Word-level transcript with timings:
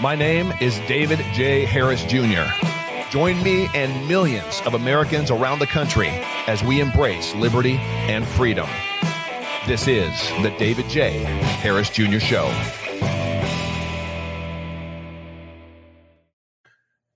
My 0.00 0.14
name 0.14 0.52
is 0.60 0.78
David 0.86 1.18
J. 1.32 1.64
Harris 1.64 2.04
Jr. 2.04 2.44
Join 3.10 3.42
me 3.42 3.68
and 3.74 4.06
millions 4.06 4.62
of 4.64 4.74
Americans 4.74 5.28
around 5.28 5.58
the 5.58 5.66
country 5.66 6.10
as 6.46 6.62
we 6.62 6.80
embrace 6.80 7.34
liberty 7.34 7.78
and 8.06 8.24
freedom. 8.24 8.68
This 9.66 9.88
is 9.88 10.12
the 10.40 10.54
David 10.56 10.88
J. 10.88 11.24
Harris 11.24 11.90
Jr. 11.90 12.20
Show. 12.20 12.46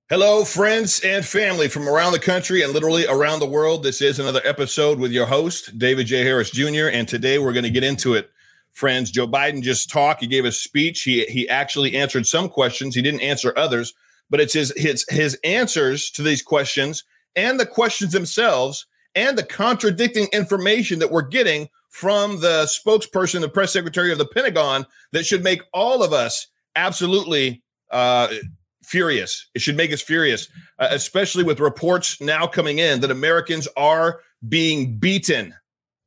Hello, 0.09 0.45
friends 0.45 1.01
and 1.05 1.25
family 1.25 1.69
from 1.69 1.89
around 1.89 2.15
the 2.15 2.19
country 2.19 2.63
and 2.63 2.73
literally 2.73 3.07
around 3.07 3.39
the 3.39 3.47
world. 3.47 3.85
This 3.85 4.03
is 4.03 4.19
another 4.19 4.43
episode 4.45 4.99
with 4.99 5.13
your 5.13 5.27
host, 5.27 5.79
David 5.79 6.09
J. 6.09 6.25
Harris 6.25 6.51
Jr., 6.51 6.89
and 6.93 7.07
today 7.07 7.39
we're 7.39 7.53
going 7.53 7.63
to 7.63 7.71
get 7.71 7.85
into 7.85 8.15
it 8.15 8.32
friends. 8.73 9.11
Joe 9.11 9.29
Biden 9.29 9.63
just 9.63 9.91
talked. 9.91 10.21
He 10.21 10.27
gave 10.27 10.45
a 10.45 10.53
speech. 10.53 11.03
He 11.03 11.25
he 11.27 11.49
actually 11.49 11.97
answered 11.97 12.27
some 12.27 12.49
questions. 12.49 12.95
He 12.95 13.03
didn't 13.03 13.21
answer 13.23 13.53
others, 13.57 13.93
but 14.31 14.41
it's 14.41 14.55
his 14.55 14.73
his 14.77 15.05
his 15.09 15.39
answers 15.45 16.11
to 16.13 16.23
these 16.23 16.43
questions 16.43 17.05
and 17.37 17.59
the 17.59 17.67
questions 17.67 18.13
themselves 18.13 18.87
and 19.15 19.37
the 19.37 19.43
contradicting 19.43 20.29
information 20.33 20.99
that 20.99 21.11
we're 21.11 21.23
getting 21.23 21.69
from 21.91 22.41
the 22.41 22.65
spokesperson, 22.65 23.41
the 23.41 23.49
press 23.49 23.73
secretary 23.73 24.11
of 24.11 24.19
the 24.19 24.27
Pentagon, 24.27 24.87
that 25.13 25.27
should 25.27 25.45
make 25.45 25.63
all 25.75 26.03
of 26.03 26.13
us 26.13 26.47
absolutely 26.75 27.63
uh, 27.91 28.29
furious. 28.83 29.49
It 29.55 29.61
should 29.61 29.77
make 29.77 29.93
us 29.93 30.01
furious, 30.01 30.49
uh, 30.79 30.89
especially 30.91 31.45
with 31.45 31.61
reports 31.61 32.21
now 32.21 32.47
coming 32.47 32.79
in 32.79 33.01
that 33.01 33.11
Americans 33.11 33.69
are 33.77 34.21
being 34.49 34.99
beaten 34.99 35.55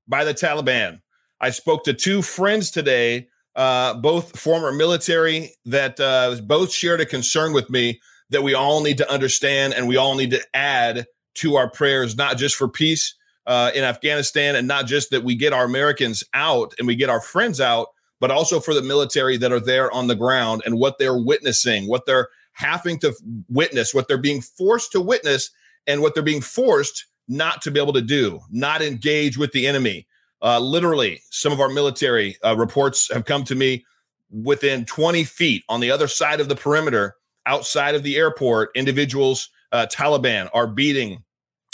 by 0.07 0.23
the 0.23 0.33
Taliban. 0.33 1.01
I 1.45 1.51
spoke 1.51 1.83
to 1.83 1.93
two 1.93 2.23
friends 2.23 2.71
today, 2.71 3.27
uh, 3.55 3.93
both 3.93 4.35
former 4.35 4.71
military, 4.71 5.51
that 5.65 5.99
uh, 5.99 6.37
both 6.41 6.73
shared 6.73 7.01
a 7.01 7.05
concern 7.05 7.53
with 7.53 7.69
me 7.69 8.01
that 8.31 8.41
we 8.41 8.55
all 8.55 8.81
need 8.81 8.97
to 8.97 9.11
understand 9.11 9.75
and 9.75 9.87
we 9.87 9.95
all 9.95 10.15
need 10.15 10.31
to 10.31 10.41
add 10.55 11.05
to 11.35 11.55
our 11.57 11.69
prayers, 11.69 12.17
not 12.17 12.37
just 12.37 12.55
for 12.55 12.67
peace 12.67 13.13
uh, 13.45 13.69
in 13.75 13.83
Afghanistan 13.83 14.55
and 14.55 14.67
not 14.67 14.87
just 14.87 15.11
that 15.11 15.23
we 15.23 15.35
get 15.35 15.53
our 15.53 15.65
Americans 15.65 16.23
out 16.33 16.73
and 16.79 16.87
we 16.87 16.95
get 16.95 17.11
our 17.11 17.21
friends 17.21 17.61
out, 17.61 17.89
but 18.19 18.31
also 18.31 18.59
for 18.59 18.73
the 18.73 18.81
military 18.81 19.37
that 19.37 19.51
are 19.51 19.59
there 19.59 19.91
on 19.91 20.07
the 20.07 20.15
ground 20.15 20.63
and 20.65 20.79
what 20.79 20.97
they're 20.97 21.15
witnessing, 21.15 21.87
what 21.87 22.07
they're 22.07 22.29
having 22.53 22.97
to 22.97 23.13
witness, 23.49 23.93
what 23.93 24.07
they're 24.07 24.17
being 24.17 24.41
forced 24.41 24.93
to 24.93 24.99
witness, 24.99 25.51
and 25.85 26.01
what 26.01 26.15
they're 26.15 26.23
being 26.23 26.41
forced 26.41 27.05
not 27.27 27.61
to 27.61 27.69
be 27.69 27.79
able 27.79 27.93
to 27.93 28.01
do, 28.01 28.39
not 28.49 28.81
engage 28.81 29.37
with 29.37 29.51
the 29.51 29.67
enemy. 29.67 30.07
Uh, 30.45 30.59
literally, 30.59 31.23
some 31.31 31.51
of 31.51 31.59
our 31.59 31.69
military 31.69 32.37
uh, 32.45 32.55
reports 32.55 33.11
have 33.11 33.25
come 33.25 33.43
to 33.43 33.55
me 33.55 33.83
within 34.29 34.85
20 34.85 35.23
feet 35.23 35.63
on 35.69 35.79
the 35.79 35.89
other 35.89 36.07
side 36.07 36.39
of 36.39 36.47
the 36.47 36.55
perimeter, 36.55 37.15
outside 37.47 37.95
of 37.95 38.03
the 38.03 38.15
airport. 38.15 38.69
Individuals, 38.75 39.49
uh, 39.71 39.87
Taliban, 39.91 40.47
are 40.53 40.67
beating 40.67 41.23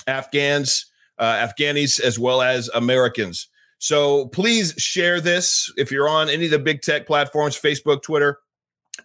Afghans, 0.08 0.86
uh, 1.19 1.45
Afghanis, 1.45 2.00
as 2.00 2.17
well 2.17 2.41
as 2.41 2.69
Americans. 2.69 3.50
So 3.80 4.28
please 4.28 4.73
share 4.78 5.19
this. 5.19 5.69
If 5.75 5.91
you're 5.91 6.08
on 6.08 6.30
any 6.30 6.45
of 6.45 6.52
the 6.52 6.59
big 6.59 6.81
tech 6.81 7.06
platforms, 7.06 7.59
Facebook, 7.59 8.02
Twitter, 8.03 8.39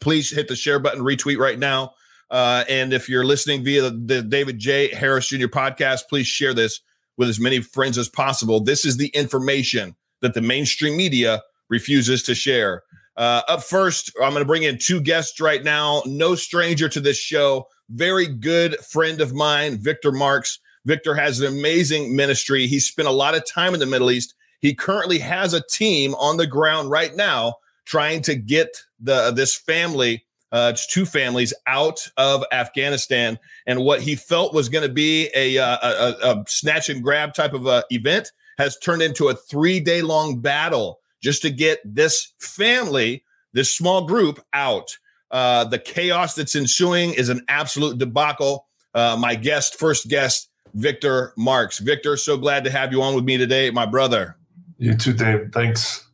please 0.00 0.30
hit 0.30 0.46
the 0.46 0.54
share 0.54 0.78
button, 0.78 1.02
retweet 1.02 1.38
right 1.38 1.58
now. 1.58 1.92
Uh, 2.30 2.62
and 2.68 2.92
if 2.92 3.08
you're 3.08 3.24
listening 3.24 3.64
via 3.64 3.82
the, 3.82 3.90
the 3.90 4.22
David 4.22 4.60
J. 4.60 4.94
Harris 4.94 5.26
Jr. 5.26 5.46
podcast, 5.46 6.02
please 6.08 6.28
share 6.28 6.54
this 6.54 6.82
with 7.16 7.28
as 7.28 7.40
many 7.40 7.60
friends 7.60 7.98
as 7.98 8.08
possible. 8.08 8.60
This 8.60 8.84
is 8.84 8.96
the 8.96 9.08
information 9.08 9.96
that 10.20 10.34
the 10.34 10.40
mainstream 10.40 10.96
media 10.96 11.42
refuses 11.68 12.22
to 12.24 12.34
share. 12.34 12.82
Uh, 13.16 13.42
up 13.48 13.62
first, 13.62 14.12
I'm 14.22 14.32
going 14.32 14.42
to 14.42 14.46
bring 14.46 14.64
in 14.64 14.78
two 14.78 15.00
guests 15.00 15.40
right 15.40 15.64
now. 15.64 16.02
No 16.04 16.34
stranger 16.34 16.88
to 16.88 17.00
this 17.00 17.18
show, 17.18 17.66
very 17.88 18.26
good 18.26 18.76
friend 18.80 19.20
of 19.20 19.32
mine, 19.32 19.78
Victor 19.78 20.12
Marx. 20.12 20.58
Victor 20.84 21.14
has 21.14 21.40
an 21.40 21.46
amazing 21.46 22.14
ministry. 22.14 22.66
He 22.66 22.78
spent 22.78 23.08
a 23.08 23.12
lot 23.12 23.34
of 23.34 23.46
time 23.46 23.74
in 23.74 23.80
the 23.80 23.86
Middle 23.86 24.10
East. 24.10 24.34
He 24.60 24.74
currently 24.74 25.18
has 25.18 25.54
a 25.54 25.66
team 25.70 26.14
on 26.16 26.36
the 26.36 26.46
ground 26.46 26.90
right 26.90 27.14
now 27.14 27.54
trying 27.86 28.20
to 28.22 28.34
get 28.34 28.68
the 29.00 29.30
this 29.30 29.56
family 29.56 30.25
uh, 30.52 30.70
it's 30.72 30.86
two 30.86 31.04
families 31.04 31.52
out 31.66 32.08
of 32.16 32.44
Afghanistan, 32.52 33.38
and 33.66 33.80
what 33.80 34.00
he 34.00 34.14
felt 34.14 34.54
was 34.54 34.68
going 34.68 34.86
to 34.86 34.92
be 34.92 35.28
a, 35.34 35.58
uh, 35.58 35.76
a, 35.82 36.14
a, 36.30 36.44
snatch 36.46 36.88
and 36.88 37.02
grab 37.02 37.34
type 37.34 37.52
of 37.52 37.66
uh, 37.66 37.82
event 37.90 38.30
has 38.58 38.78
turned 38.78 39.02
into 39.02 39.28
a 39.28 39.34
three 39.34 39.80
day 39.80 40.02
long 40.02 40.40
battle 40.40 41.00
just 41.22 41.42
to 41.42 41.50
get 41.50 41.80
this 41.84 42.32
family, 42.38 43.24
this 43.52 43.74
small 43.74 44.06
group, 44.06 44.40
out. 44.52 44.96
Uh, 45.30 45.64
the 45.64 45.78
chaos 45.78 46.34
that's 46.34 46.54
ensuing 46.54 47.12
is 47.14 47.28
an 47.28 47.42
absolute 47.48 47.98
debacle. 47.98 48.66
Uh, 48.94 49.16
my 49.18 49.34
guest, 49.34 49.78
first 49.78 50.08
guest, 50.08 50.48
Victor 50.74 51.32
Marx. 51.36 51.78
Victor, 51.78 52.16
so 52.16 52.36
glad 52.36 52.64
to 52.64 52.70
have 52.70 52.92
you 52.92 53.02
on 53.02 53.14
with 53.14 53.24
me 53.24 53.36
today, 53.36 53.70
my 53.70 53.86
brother. 53.86 54.36
You 54.78 54.94
too, 54.94 55.12
Dave. 55.12 55.50
Thanks. 55.52 56.05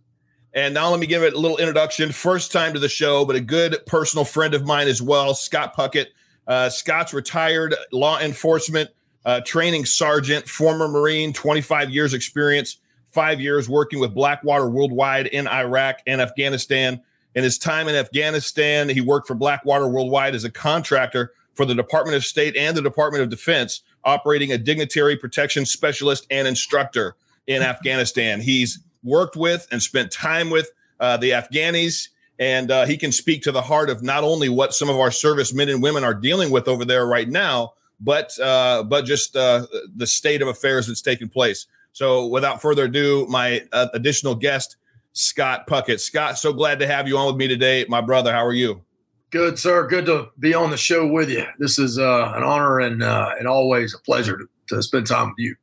And 0.54 0.74
now 0.74 0.90
let 0.90 1.00
me 1.00 1.06
give 1.06 1.22
it 1.22 1.32
a 1.32 1.38
little 1.38 1.56
introduction. 1.56 2.12
First 2.12 2.52
time 2.52 2.74
to 2.74 2.78
the 2.78 2.88
show, 2.88 3.24
but 3.24 3.36
a 3.36 3.40
good 3.40 3.78
personal 3.86 4.24
friend 4.24 4.52
of 4.52 4.66
mine 4.66 4.86
as 4.86 5.00
well, 5.00 5.34
Scott 5.34 5.74
Puckett. 5.74 6.08
Uh, 6.46 6.68
Scott's 6.68 7.14
retired 7.14 7.74
law 7.92 8.18
enforcement 8.18 8.90
uh, 9.24 9.40
training 9.40 9.86
sergeant, 9.86 10.48
former 10.48 10.88
Marine, 10.88 11.32
25 11.32 11.90
years 11.90 12.12
experience, 12.12 12.78
five 13.10 13.40
years 13.40 13.68
working 13.68 14.00
with 14.00 14.14
Blackwater 14.14 14.68
Worldwide 14.68 15.28
in 15.28 15.46
Iraq 15.46 16.00
and 16.06 16.20
Afghanistan. 16.20 17.00
In 17.34 17.44
his 17.44 17.56
time 17.56 17.88
in 17.88 17.94
Afghanistan, 17.94 18.88
he 18.88 19.00
worked 19.00 19.26
for 19.26 19.34
Blackwater 19.34 19.88
Worldwide 19.88 20.34
as 20.34 20.44
a 20.44 20.50
contractor 20.50 21.32
for 21.54 21.64
the 21.64 21.74
Department 21.74 22.16
of 22.16 22.24
State 22.24 22.56
and 22.56 22.76
the 22.76 22.82
Department 22.82 23.22
of 23.22 23.30
Defense, 23.30 23.82
operating 24.04 24.52
a 24.52 24.58
dignitary 24.58 25.16
protection 25.16 25.64
specialist 25.64 26.26
and 26.30 26.48
instructor 26.48 27.16
in 27.46 27.62
Afghanistan. 27.62 28.40
He's 28.40 28.80
worked 29.02 29.36
with 29.36 29.66
and 29.70 29.82
spent 29.82 30.10
time 30.10 30.50
with 30.50 30.70
uh, 31.00 31.16
the 31.16 31.30
Afghanis. 31.30 32.08
And 32.38 32.70
uh, 32.70 32.86
he 32.86 32.96
can 32.96 33.12
speak 33.12 33.42
to 33.42 33.52
the 33.52 33.62
heart 33.62 33.90
of 33.90 34.02
not 34.02 34.24
only 34.24 34.48
what 34.48 34.74
some 34.74 34.88
of 34.88 34.96
our 34.96 35.10
servicemen 35.10 35.68
and 35.68 35.82
women 35.82 36.02
are 36.02 36.14
dealing 36.14 36.50
with 36.50 36.66
over 36.66 36.84
there 36.84 37.06
right 37.06 37.28
now, 37.28 37.74
but 38.02 38.38
uh, 38.40 38.82
but 38.82 39.04
just 39.04 39.36
uh, 39.36 39.66
the 39.94 40.06
state 40.06 40.42
of 40.42 40.48
affairs 40.48 40.88
that's 40.88 41.02
taking 41.02 41.28
place. 41.28 41.66
So, 41.92 42.26
without 42.26 42.60
further 42.60 42.84
ado, 42.84 43.26
my 43.28 43.62
uh, 43.72 43.88
additional 43.94 44.34
guest, 44.34 44.76
Scott 45.12 45.66
Puckett. 45.66 46.00
Scott, 46.00 46.38
so 46.38 46.52
glad 46.52 46.80
to 46.80 46.86
have 46.86 47.06
you 47.06 47.16
on 47.16 47.26
with 47.26 47.36
me 47.36 47.46
today, 47.46 47.84
my 47.88 48.00
brother. 48.00 48.32
How 48.32 48.44
are 48.44 48.52
you? 48.52 48.82
Good, 49.30 49.58
sir. 49.58 49.86
Good 49.86 50.06
to 50.06 50.30
be 50.38 50.52
on 50.52 50.70
the 50.70 50.76
show 50.76 51.06
with 51.06 51.30
you. 51.30 51.46
This 51.58 51.78
is 51.78 51.98
uh, 51.98 52.32
an 52.34 52.42
honor 52.42 52.80
and 52.80 53.02
and 53.02 53.46
always 53.46 53.94
a 53.94 53.98
pleasure 53.98 54.36
to, 54.36 54.48
to 54.68 54.82
spend 54.82 55.06
time 55.06 55.28
with 55.28 55.38
you. 55.38 55.54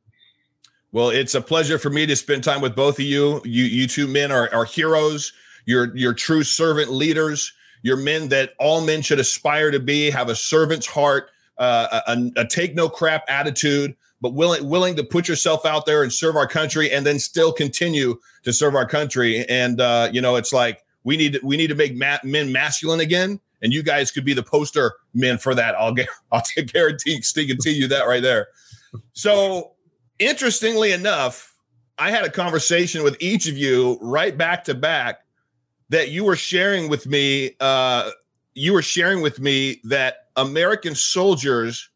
Well, 0.92 1.10
it's 1.10 1.34
a 1.34 1.40
pleasure 1.40 1.78
for 1.78 1.90
me 1.90 2.04
to 2.06 2.16
spend 2.16 2.42
time 2.42 2.60
with 2.60 2.74
both 2.74 2.98
of 2.98 3.04
you. 3.04 3.40
You, 3.44 3.64
you 3.64 3.86
two 3.86 4.08
men 4.08 4.32
are, 4.32 4.52
are 4.52 4.64
heroes. 4.64 5.32
You're, 5.64 5.96
you're 5.96 6.14
true 6.14 6.42
servant 6.42 6.90
leaders. 6.90 7.52
You're 7.82 7.96
men 7.96 8.28
that 8.30 8.54
all 8.58 8.80
men 8.80 9.00
should 9.00 9.20
aspire 9.20 9.70
to 9.70 9.78
be, 9.78 10.10
have 10.10 10.28
a 10.28 10.34
servant's 10.34 10.86
heart, 10.86 11.30
uh, 11.58 12.00
a, 12.06 12.40
a, 12.40 12.46
take 12.46 12.74
no 12.74 12.88
crap 12.88 13.24
attitude, 13.28 13.94
but 14.20 14.34
willing, 14.34 14.68
willing 14.68 14.96
to 14.96 15.04
put 15.04 15.28
yourself 15.28 15.64
out 15.64 15.86
there 15.86 16.02
and 16.02 16.12
serve 16.12 16.36
our 16.36 16.46
country 16.46 16.90
and 16.90 17.06
then 17.06 17.18
still 17.18 17.52
continue 17.52 18.18
to 18.42 18.52
serve 18.52 18.74
our 18.74 18.86
country. 18.86 19.46
And, 19.48 19.80
uh, 19.80 20.10
you 20.12 20.20
know, 20.20 20.36
it's 20.36 20.52
like, 20.52 20.84
we 21.04 21.16
need 21.16 21.34
to, 21.34 21.40
we 21.42 21.56
need 21.56 21.68
to 21.68 21.74
make 21.74 21.96
ma- 21.96 22.18
men 22.24 22.52
masculine 22.52 23.00
again. 23.00 23.40
And 23.62 23.72
you 23.72 23.82
guys 23.82 24.10
could 24.10 24.24
be 24.24 24.34
the 24.34 24.42
poster 24.42 24.94
men 25.14 25.38
for 25.38 25.54
that. 25.54 25.74
I'll 25.76 25.94
get, 25.94 26.08
I'll 26.32 26.42
guarantee, 26.66 27.22
guarantee 27.34 27.72
you 27.72 27.88
that 27.88 28.06
right 28.06 28.22
there. 28.22 28.48
So 29.12 29.72
interestingly 30.20 30.92
enough, 30.92 31.56
I 31.98 32.10
had 32.10 32.24
a 32.24 32.30
conversation 32.30 33.02
with 33.02 33.16
each 33.20 33.48
of 33.48 33.58
you 33.58 33.98
right 34.00 34.36
back 34.36 34.64
to 34.64 34.74
back 34.74 35.20
that 35.88 36.10
you 36.10 36.24
were 36.24 36.36
sharing 36.36 36.88
with 36.88 37.06
me. 37.06 37.56
Uh, 37.58 38.10
you 38.54 38.72
were 38.72 38.82
sharing 38.82 39.22
with 39.22 39.40
me 39.40 39.80
that 39.84 40.28
American 40.36 40.94
soldiers 40.94 41.90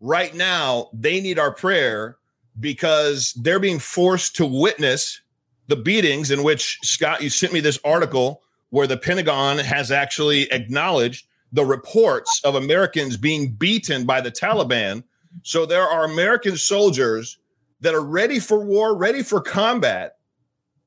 right 0.00 0.34
now 0.34 0.88
they 0.92 1.20
need 1.20 1.38
our 1.38 1.52
prayer 1.52 2.16
because 2.58 3.32
they're 3.34 3.60
being 3.60 3.78
forced 3.78 4.36
to 4.36 4.46
witness 4.46 5.20
the 5.66 5.76
beatings 5.76 6.30
in 6.30 6.42
which 6.42 6.78
Scott. 6.82 7.22
You 7.22 7.30
sent 7.30 7.52
me 7.52 7.60
this 7.60 7.78
article 7.84 8.42
where 8.70 8.86
the 8.86 8.96
Pentagon 8.96 9.58
has 9.58 9.90
actually 9.90 10.50
acknowledged 10.52 11.26
the 11.52 11.64
reports 11.64 12.40
of 12.44 12.54
Americans 12.54 13.16
being 13.16 13.52
beaten 13.52 14.04
by 14.04 14.20
the 14.20 14.30
Taliban. 14.30 15.02
So 15.42 15.66
there 15.66 15.86
are 15.86 16.04
American 16.04 16.56
soldiers 16.56 17.38
that 17.80 17.94
are 17.94 18.04
ready 18.04 18.38
for 18.38 18.64
war, 18.64 18.96
ready 18.96 19.22
for 19.22 19.40
combat, 19.40 20.16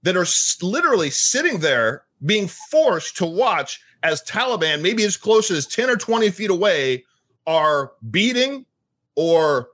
that 0.03 0.17
are 0.17 0.25
literally 0.61 1.09
sitting 1.09 1.59
there 1.59 2.03
being 2.25 2.47
forced 2.47 3.17
to 3.17 3.25
watch 3.25 3.81
as 4.03 4.21
Taliban, 4.23 4.81
maybe 4.81 5.03
as 5.03 5.17
close 5.17 5.49
as 5.49 5.65
10 5.65 5.89
or 5.89 5.95
20 5.95 6.29
feet 6.29 6.49
away, 6.49 7.03
are 7.47 7.93
beating 8.11 8.65
or 9.15 9.69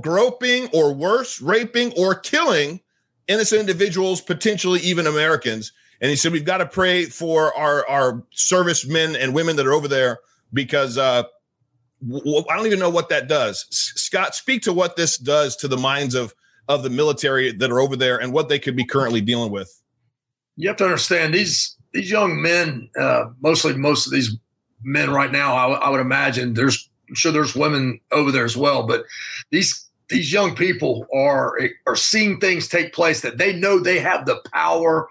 groping 0.00 0.68
or 0.72 0.92
worse, 0.92 1.40
raping 1.40 1.92
or 1.96 2.14
killing 2.14 2.80
innocent 3.28 3.60
individuals, 3.60 4.20
potentially 4.20 4.80
even 4.80 5.06
Americans. 5.06 5.72
And 6.00 6.10
he 6.10 6.16
said, 6.16 6.32
We've 6.32 6.44
got 6.44 6.58
to 6.58 6.66
pray 6.66 7.04
for 7.04 7.54
our, 7.56 7.86
our 7.88 8.24
servicemen 8.30 9.16
and 9.16 9.34
women 9.34 9.56
that 9.56 9.66
are 9.66 9.72
over 9.72 9.88
there. 9.88 10.18
because 10.52 10.98
uh, 10.98 11.24
I 12.02 12.56
don't 12.56 12.66
even 12.66 12.78
know 12.78 12.90
what 12.90 13.10
that 13.10 13.28
does. 13.28 13.66
Scott, 13.70 14.34
speak 14.34 14.62
to 14.62 14.72
what 14.72 14.96
this 14.96 15.18
does 15.18 15.54
to 15.56 15.68
the 15.68 15.76
minds 15.76 16.14
of 16.14 16.34
of 16.70 16.84
the 16.84 16.90
military 16.90 17.50
that 17.50 17.72
are 17.72 17.80
over 17.80 17.96
there 17.96 18.16
and 18.16 18.32
what 18.32 18.48
they 18.48 18.58
could 18.58 18.76
be 18.76 18.84
currently 18.84 19.20
dealing 19.20 19.50
with. 19.50 19.82
You 20.56 20.68
have 20.68 20.76
to 20.76 20.84
understand 20.84 21.34
these 21.34 21.76
these 21.92 22.08
young 22.08 22.40
men, 22.40 22.88
uh, 22.98 23.24
mostly 23.40 23.74
most 23.74 24.06
of 24.06 24.12
these 24.12 24.36
men 24.84 25.10
right 25.10 25.32
now. 25.32 25.56
I, 25.56 25.90
would 25.90 26.00
imagine 26.00 26.54
there's 26.54 26.88
I'm 27.08 27.16
sure 27.16 27.32
there's 27.32 27.56
women 27.56 28.00
over 28.12 28.30
there 28.30 28.44
as 28.44 28.56
well, 28.56 28.86
but 28.86 29.04
these 29.50 29.84
these 30.10 30.32
young 30.32 30.54
people 30.54 31.06
are 31.12 31.58
are 31.88 31.96
seeing 31.96 32.38
things 32.38 32.68
take 32.68 32.92
place 32.92 33.20
that 33.22 33.38
they 33.38 33.52
know 33.52 33.80
they 33.80 33.98
have 33.98 34.24
the 34.24 34.40
power 34.54 35.08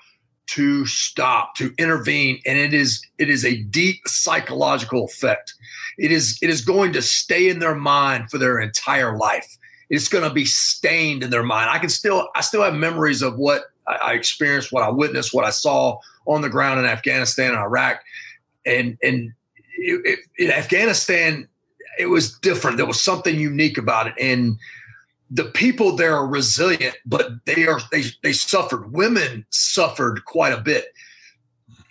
to 0.47 0.85
stop 0.85 1.55
to 1.55 1.73
intervene 1.77 2.41
and 2.45 2.57
it 2.57 2.73
is 2.73 3.05
it 3.19 3.29
is 3.29 3.45
a 3.45 3.61
deep 3.63 3.99
psychological 4.07 5.05
effect 5.05 5.53
it 5.99 6.11
is 6.11 6.39
it 6.41 6.49
is 6.49 6.61
going 6.61 6.91
to 6.91 7.03
stay 7.03 7.49
in 7.49 7.59
their 7.59 7.75
mind 7.75 8.31
for 8.31 8.39
their 8.39 8.59
entire 8.59 9.15
life 9.15 9.59
it's 9.89 10.07
going 10.07 10.23
to 10.23 10.33
be 10.33 10.45
stained 10.45 11.23
in 11.23 11.29
their 11.29 11.43
mind 11.43 11.69
i 11.69 11.79
can 11.79 11.89
still 11.89 12.29
i 12.35 12.41
still 12.41 12.61
have 12.61 12.75
memories 12.75 13.21
of 13.21 13.37
what 13.37 13.63
i, 13.87 14.13
experienced 14.13 14.71
what 14.71 14.83
i 14.83 14.89
witnessed 14.89 15.33
what 15.33 15.45
i 15.45 15.49
saw 15.49 15.97
on 16.27 16.41
the 16.41 16.49
ground 16.49 16.79
in 16.79 16.85
afghanistan 16.85 17.51
and 17.51 17.59
iraq 17.59 18.01
and 18.65 18.97
and 19.01 19.31
it, 19.77 20.01
it, 20.05 20.19
in 20.43 20.51
afghanistan 20.51 21.47
it 21.97 22.07
was 22.07 22.37
different 22.39 22.77
there 22.77 22.85
was 22.85 23.01
something 23.01 23.39
unique 23.39 23.77
about 23.77 24.07
it 24.07 24.13
and 24.19 24.57
the 25.31 25.45
people 25.45 25.95
there 25.95 26.15
are 26.15 26.27
resilient, 26.27 26.95
but 27.05 27.45
they 27.45 27.67
are 27.67 27.79
they 27.91 28.03
they 28.23 28.33
suffered. 28.33 28.91
Women 28.91 29.45
suffered 29.49 30.25
quite 30.25 30.53
a 30.53 30.61
bit, 30.61 30.85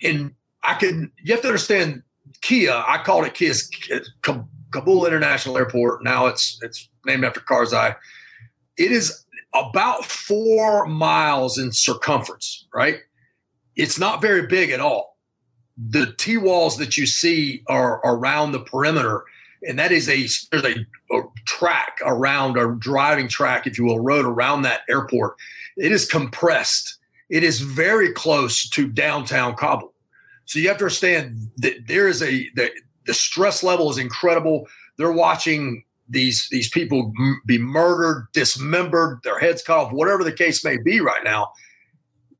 and 0.03 0.33
I 0.63 0.73
can 0.73 1.11
you 1.23 1.33
have 1.33 1.41
to 1.43 1.47
understand 1.47 2.03
Kia. 2.41 2.73
I 2.73 3.01
called 3.03 3.25
it 3.25 3.33
Kia's 3.33 3.69
Kabul 4.71 5.05
International 5.05 5.57
Airport. 5.57 6.03
Now 6.03 6.27
it's 6.27 6.59
it's 6.61 6.89
named 7.05 7.23
after 7.23 7.39
Karzai. 7.39 7.95
It 8.77 8.91
is 8.91 9.25
about 9.53 10.05
four 10.05 10.85
miles 10.85 11.57
in 11.57 11.71
circumference. 11.71 12.67
Right, 12.73 12.99
it's 13.75 13.99
not 13.99 14.21
very 14.21 14.47
big 14.47 14.69
at 14.69 14.79
all. 14.79 15.17
The 15.77 16.13
T 16.17 16.37
walls 16.37 16.77
that 16.77 16.97
you 16.97 17.05
see 17.05 17.63
are 17.67 18.01
around 18.03 18.51
the 18.51 18.59
perimeter 18.59 19.23
and 19.67 19.77
that 19.79 19.91
is 19.91 20.07
a 20.07 20.27
there's 20.51 20.75
a, 20.75 21.15
a, 21.15 21.21
track 21.45 21.99
around 22.05 22.57
a 22.57 22.75
driving 22.79 23.27
track, 23.27 23.67
if 23.67 23.77
you 23.77 23.85
will, 23.85 23.99
road 23.99 24.25
around 24.25 24.61
that 24.61 24.81
airport. 24.89 25.35
It 25.77 25.91
is 25.91 26.05
compressed. 26.05 26.97
It 27.29 27.43
is 27.43 27.59
very 27.59 28.11
close 28.13 28.69
to 28.69 28.87
downtown 28.87 29.55
Kabul. 29.55 29.93
So 30.45 30.59
you 30.59 30.67
have 30.67 30.77
to 30.77 30.85
understand 30.85 31.51
that 31.57 31.87
there 31.87 32.07
is 32.07 32.21
a 32.23 32.49
the, 32.55 32.71
the 33.09 33.13
stress 33.15 33.63
level 33.63 33.89
is 33.89 33.97
incredible. 33.97 34.67
They're 34.97 35.11
watching 35.11 35.83
these 36.07 36.47
these 36.51 36.69
people 36.69 37.11
be 37.45 37.57
murdered, 37.57 38.27
dismembered, 38.33 39.19
their 39.23 39.39
heads 39.39 39.63
cut 39.63 39.77
off, 39.77 39.91
whatever 39.91 40.23
the 40.23 40.31
case 40.31 40.63
may 40.63 40.77
be 40.77 41.01
right 41.01 41.23
now 41.23 41.51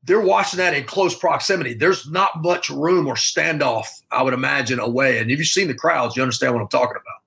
they're 0.04 0.20
watching 0.20 0.58
that 0.58 0.74
in 0.74 0.84
close 0.84 1.16
proximity. 1.16 1.74
There's 1.74 2.08
not 2.10 2.42
much 2.42 2.70
room 2.70 3.06
or 3.06 3.14
standoff, 3.14 3.86
I 4.10 4.22
would 4.22 4.34
imagine, 4.34 4.80
away. 4.80 5.18
And 5.18 5.30
if 5.30 5.38
you've 5.38 5.48
seen 5.48 5.68
the 5.68 5.74
crowds, 5.74 6.16
you 6.16 6.22
understand 6.22 6.54
what 6.54 6.62
I'm 6.62 6.68
talking 6.68 6.96
about. 6.96 7.20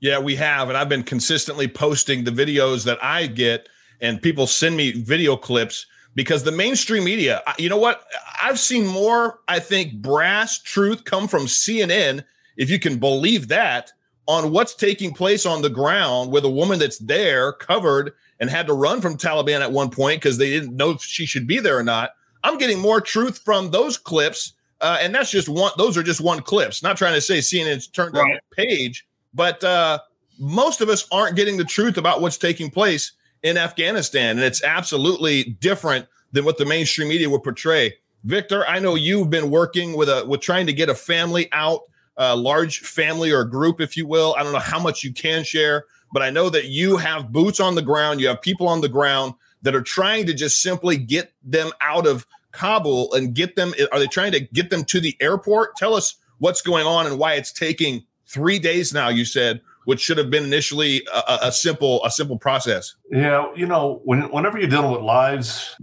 Yeah, 0.00 0.18
we 0.18 0.36
have. 0.36 0.68
And 0.68 0.76
I've 0.76 0.88
been 0.88 1.02
consistently 1.02 1.66
posting 1.66 2.24
the 2.24 2.30
videos 2.30 2.84
that 2.84 3.02
I 3.02 3.26
get, 3.26 3.68
and 4.00 4.20
people 4.20 4.46
send 4.46 4.76
me 4.76 4.92
video 4.92 5.36
clips 5.36 5.86
because 6.14 6.44
the 6.44 6.52
mainstream 6.52 7.04
media, 7.04 7.42
you 7.58 7.68
know 7.68 7.78
what? 7.78 8.04
I've 8.42 8.58
seen 8.58 8.86
more, 8.86 9.40
I 9.48 9.58
think, 9.58 9.94
brass 9.94 10.60
truth 10.60 11.04
come 11.04 11.28
from 11.28 11.46
CNN, 11.46 12.24
if 12.56 12.70
you 12.70 12.78
can 12.78 12.98
believe 12.98 13.48
that, 13.48 13.92
on 14.26 14.52
what's 14.52 14.74
taking 14.74 15.12
place 15.12 15.44
on 15.44 15.62
the 15.62 15.70
ground 15.70 16.30
with 16.30 16.44
a 16.44 16.50
woman 16.50 16.78
that's 16.78 16.98
there 16.98 17.52
covered 17.52 18.12
and 18.40 18.48
had 18.48 18.66
to 18.66 18.72
run 18.72 19.00
from 19.00 19.16
Taliban 19.16 19.60
at 19.60 19.72
one 19.72 19.90
point 19.90 20.20
because 20.20 20.38
they 20.38 20.50
didn't 20.50 20.76
know 20.76 20.90
if 20.90 21.02
she 21.02 21.26
should 21.26 21.46
be 21.46 21.58
there 21.58 21.78
or 21.78 21.82
not. 21.82 22.10
I'm 22.42 22.58
getting 22.58 22.78
more 22.78 23.00
truth 23.00 23.38
from 23.38 23.70
those 23.70 23.96
clips. 23.96 24.52
Uh, 24.80 24.98
and 25.00 25.14
that's 25.14 25.30
just 25.30 25.48
one, 25.48 25.72
those 25.78 25.96
are 25.96 26.02
just 26.02 26.20
one 26.20 26.40
clips. 26.40 26.82
Not 26.82 26.96
trying 26.96 27.14
to 27.14 27.20
say 27.20 27.38
CNN's 27.38 27.86
turned 27.86 28.14
right. 28.14 28.34
on 28.34 28.40
page, 28.52 29.06
but 29.32 29.62
uh, 29.64 29.98
most 30.38 30.80
of 30.80 30.88
us 30.88 31.06
aren't 31.10 31.36
getting 31.36 31.56
the 31.56 31.64
truth 31.64 31.96
about 31.96 32.20
what's 32.20 32.38
taking 32.38 32.70
place 32.70 33.12
in 33.44 33.56
Afghanistan. 33.56 34.38
And 34.38 34.40
it's 34.40 34.64
absolutely 34.64 35.44
different 35.44 36.06
than 36.32 36.44
what 36.44 36.58
the 36.58 36.66
mainstream 36.66 37.08
media 37.08 37.30
would 37.30 37.44
portray. 37.44 37.94
Victor, 38.24 38.66
I 38.66 38.80
know 38.80 38.96
you've 38.96 39.30
been 39.30 39.50
working 39.50 39.96
with 39.96 40.08
a 40.08 40.24
with 40.26 40.40
trying 40.40 40.66
to 40.66 40.72
get 40.72 40.88
a 40.88 40.94
family 40.94 41.48
out, 41.52 41.82
a 42.16 42.34
large 42.34 42.80
family 42.80 43.30
or 43.30 43.44
group, 43.44 43.80
if 43.80 43.96
you 43.96 44.06
will. 44.06 44.34
I 44.36 44.42
don't 44.42 44.52
know 44.52 44.58
how 44.58 44.80
much 44.80 45.04
you 45.04 45.12
can 45.12 45.44
share, 45.44 45.84
but 46.10 46.22
I 46.22 46.30
know 46.30 46.48
that 46.48 46.64
you 46.64 46.96
have 46.96 47.30
boots 47.30 47.60
on 47.60 47.74
the 47.74 47.82
ground, 47.82 48.20
you 48.20 48.28
have 48.28 48.40
people 48.40 48.66
on 48.66 48.80
the 48.80 48.88
ground 48.88 49.34
that 49.62 49.74
are 49.74 49.82
trying 49.82 50.26
to 50.26 50.34
just 50.34 50.62
simply 50.62 50.96
get 50.96 51.32
them 51.42 51.70
out 51.82 52.06
of 52.06 52.26
Kabul 52.52 53.12
and 53.12 53.34
get 53.34 53.56
them. 53.56 53.74
Are 53.92 53.98
they 53.98 54.06
trying 54.06 54.32
to 54.32 54.40
get 54.40 54.70
them 54.70 54.84
to 54.84 55.00
the 55.00 55.16
airport? 55.20 55.76
Tell 55.76 55.94
us 55.94 56.16
what's 56.38 56.62
going 56.62 56.86
on 56.86 57.06
and 57.06 57.18
why 57.18 57.34
it's 57.34 57.52
taking 57.52 58.04
three 58.26 58.58
days 58.58 58.94
now. 58.94 59.08
You 59.08 59.26
said, 59.26 59.60
which 59.84 60.00
should 60.00 60.18
have 60.18 60.30
been 60.30 60.44
initially 60.44 61.06
a, 61.12 61.38
a 61.42 61.52
simple 61.52 62.04
a 62.04 62.10
simple 62.10 62.38
process. 62.38 62.94
Yeah, 63.10 63.52
you 63.54 63.66
know, 63.66 64.00
when, 64.04 64.22
whenever 64.30 64.58
you're 64.58 64.68
dealing 64.68 64.92
with 64.92 65.02
lives 65.02 65.76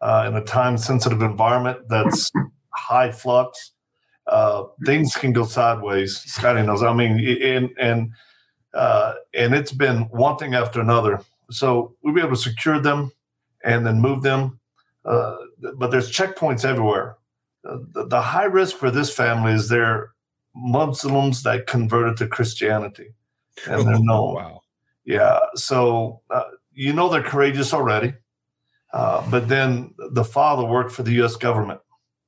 uh, 0.00 0.24
in 0.26 0.34
a 0.34 0.42
time 0.42 0.76
sensitive 0.76 1.22
environment 1.22 1.88
that's 1.88 2.30
high 2.74 3.10
flux, 3.10 3.72
uh, 4.26 4.64
things 4.84 5.14
can 5.14 5.32
go 5.32 5.44
sideways. 5.44 6.16
Scotty 6.18 6.62
knows. 6.62 6.82
I 6.82 6.92
mean, 6.92 7.18
and 7.42 7.70
and 7.78 8.12
uh, 8.74 9.14
and 9.32 9.54
it's 9.54 9.72
been 9.72 10.02
one 10.10 10.36
thing 10.36 10.54
after 10.54 10.80
another. 10.80 11.20
So 11.50 11.94
we'll 12.02 12.14
be 12.14 12.20
able 12.20 12.30
to 12.30 12.36
secure 12.36 12.80
them 12.80 13.12
and 13.64 13.86
then 13.86 14.00
move 14.00 14.22
them. 14.22 14.60
Uh, 15.04 15.36
but 15.76 15.90
there's 15.90 16.10
checkpoints 16.10 16.64
everywhere. 16.64 17.16
Uh, 17.68 17.78
the, 17.92 18.06
the, 18.06 18.20
high 18.20 18.44
risk 18.44 18.76
for 18.76 18.90
this 18.90 19.14
family 19.14 19.52
is 19.52 19.68
they're 19.68 20.12
Muslims 20.54 21.42
that 21.42 21.66
converted 21.66 22.16
to 22.18 22.26
Christianity, 22.26 23.14
and 23.66 23.86
they're 23.86 23.98
known. 24.00 24.34
wow. 24.34 24.60
Yeah. 25.04 25.38
So 25.54 26.20
uh, 26.30 26.44
you 26.72 26.92
know 26.92 27.08
they're 27.08 27.22
courageous 27.22 27.72
already. 27.72 28.14
Uh, 28.92 29.28
but 29.28 29.48
then 29.48 29.92
the 30.12 30.24
father 30.24 30.64
worked 30.64 30.92
for 30.92 31.02
the 31.02 31.12
U.S. 31.14 31.34
government 31.34 31.80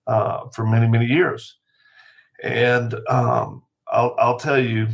uh, 0.09 0.49
for 0.49 0.67
many, 0.67 0.89
many 0.89 1.07
years, 1.07 1.59
and 2.43 2.95
um, 3.09 3.63
I'll, 3.87 4.17
I'll 4.19 4.39
tell 4.39 4.59
you, 4.59 4.89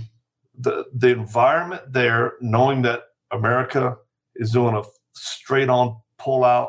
the 0.59 0.85
the 0.95 1.09
environment 1.09 1.91
there, 1.91 2.35
knowing 2.43 2.83
that 2.83 3.05
America 3.31 3.97
is 4.37 4.51
doing 4.51 4.77
a 4.77 4.83
straight 5.15 5.71
on 5.71 5.97
pull 6.19 6.45
out, 6.45 6.69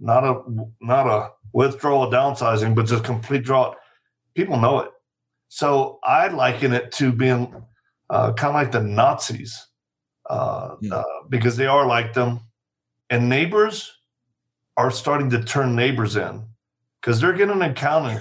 not 0.00 0.24
a 0.24 0.42
not 0.80 1.06
a 1.06 1.30
withdrawal, 1.52 2.10
downsizing, 2.10 2.74
but 2.74 2.86
just 2.86 3.04
complete 3.04 3.44
draw. 3.44 3.74
People 4.34 4.58
know 4.58 4.80
it. 4.80 4.90
So 5.48 6.00
I 6.02 6.28
liken 6.28 6.72
it 6.72 6.90
to 6.92 7.12
being 7.12 7.62
uh, 8.12 8.32
kind 8.34 8.50
of 8.50 8.54
like 8.54 8.72
the 8.72 8.82
Nazis 8.82 9.68
uh, 10.28 10.76
yeah. 10.82 10.96
uh, 10.96 11.04
because 11.30 11.56
they 11.56 11.66
are 11.66 11.86
like 11.86 12.12
them, 12.12 12.40
and 13.08 13.28
neighbors 13.28 13.90
are 14.76 14.90
starting 14.90 15.30
to 15.30 15.42
turn 15.42 15.74
neighbors 15.74 16.14
in 16.16 16.44
because 17.00 17.20
they're 17.20 17.32
getting 17.32 17.56
an 17.56 17.62
accounting 17.62 18.20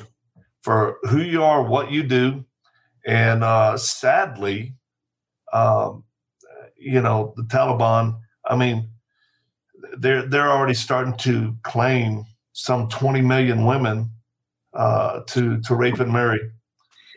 for 0.62 0.98
who 1.04 1.20
you 1.20 1.44
are, 1.44 1.62
what 1.62 1.92
you 1.92 2.04
do, 2.04 2.46
and 3.06 3.44
uh, 3.44 3.76
sadly, 3.76 4.76
um, 5.52 6.06
you 6.78 7.02
know, 7.02 7.34
the 7.36 7.44
Taliban. 7.44 8.18
I 8.46 8.56
mean, 8.56 8.88
they're 9.98 10.26
they're 10.26 10.52
already 10.52 10.74
starting 10.74 11.18
to 11.18 11.58
claim 11.64 12.24
some 12.54 12.88
20 12.88 13.22
million 13.22 13.66
women 13.66 14.10
uh, 14.74 15.20
to 15.28 15.60
to 15.64 15.76
rape 15.76 16.00
and 16.00 16.14
marry. 16.14 16.40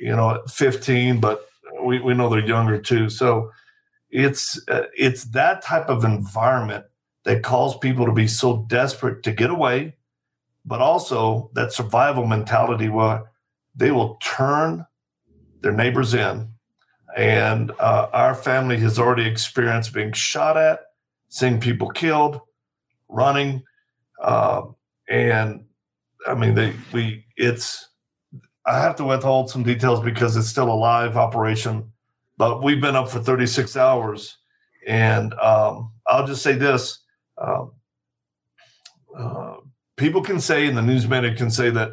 You 0.00 0.16
know, 0.16 0.42
15, 0.48 1.20
but 1.20 1.46
we, 1.82 2.00
we 2.00 2.14
know 2.14 2.28
they're 2.28 2.46
younger 2.46 2.78
too. 2.78 3.08
So 3.08 3.50
it's 4.10 4.60
uh, 4.68 4.84
it's 4.96 5.24
that 5.26 5.62
type 5.62 5.88
of 5.88 6.04
environment 6.04 6.84
that 7.24 7.42
calls 7.42 7.78
people 7.78 8.06
to 8.06 8.12
be 8.12 8.28
so 8.28 8.64
desperate 8.68 9.22
to 9.22 9.32
get 9.32 9.50
away, 9.50 9.96
but 10.64 10.80
also 10.80 11.50
that 11.54 11.72
survival 11.72 12.26
mentality 12.26 12.88
where 12.88 13.24
they 13.74 13.90
will 13.90 14.16
turn 14.22 14.86
their 15.62 15.72
neighbors 15.72 16.14
in 16.14 16.54
and 17.14 17.70
uh, 17.78 18.08
our 18.12 18.34
family 18.34 18.76
has 18.78 18.98
already 18.98 19.26
experienced 19.26 19.94
being 19.94 20.12
shot 20.12 20.56
at, 20.56 20.80
seeing 21.28 21.60
people 21.60 21.88
killed, 21.90 22.40
running, 23.08 23.62
uh, 24.20 24.62
and 25.08 25.64
I 26.26 26.34
mean, 26.34 26.54
they 26.54 26.74
we 26.92 27.24
it's. 27.36 27.88
I 28.66 28.80
have 28.80 28.96
to 28.96 29.04
withhold 29.04 29.50
some 29.50 29.62
details 29.62 30.00
because 30.00 30.36
it's 30.36 30.48
still 30.48 30.72
a 30.72 30.74
live 30.74 31.16
operation, 31.16 31.92
but 32.38 32.62
we've 32.62 32.80
been 32.80 32.96
up 32.96 33.10
for 33.10 33.20
36 33.20 33.76
hours, 33.76 34.38
and 34.86 35.34
um, 35.34 35.92
I'll 36.06 36.26
just 36.26 36.42
say 36.42 36.54
this: 36.54 37.00
um, 37.38 37.72
uh, 39.16 39.56
people 39.96 40.22
can 40.22 40.40
say, 40.40 40.66
and 40.66 40.76
the 40.76 40.82
news 40.82 41.06
media 41.06 41.34
can 41.34 41.50
say 41.50 41.70
that 41.70 41.92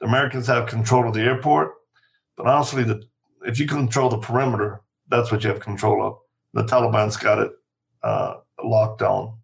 Americans 0.00 0.46
have 0.46 0.66
control 0.68 1.06
of 1.06 1.14
the 1.14 1.20
airport, 1.20 1.74
but 2.36 2.46
honestly, 2.46 2.82
the 2.82 3.02
if 3.46 3.60
you 3.60 3.66
control 3.66 4.08
the 4.08 4.18
perimeter, 4.18 4.80
that's 5.08 5.30
what 5.30 5.44
you 5.44 5.50
have 5.50 5.60
control 5.60 6.04
of. 6.04 6.18
The 6.54 6.64
Taliban's 6.64 7.16
got 7.16 7.38
it 7.38 7.52
uh, 8.02 8.36
locked 8.62 9.00
down. 9.00 9.38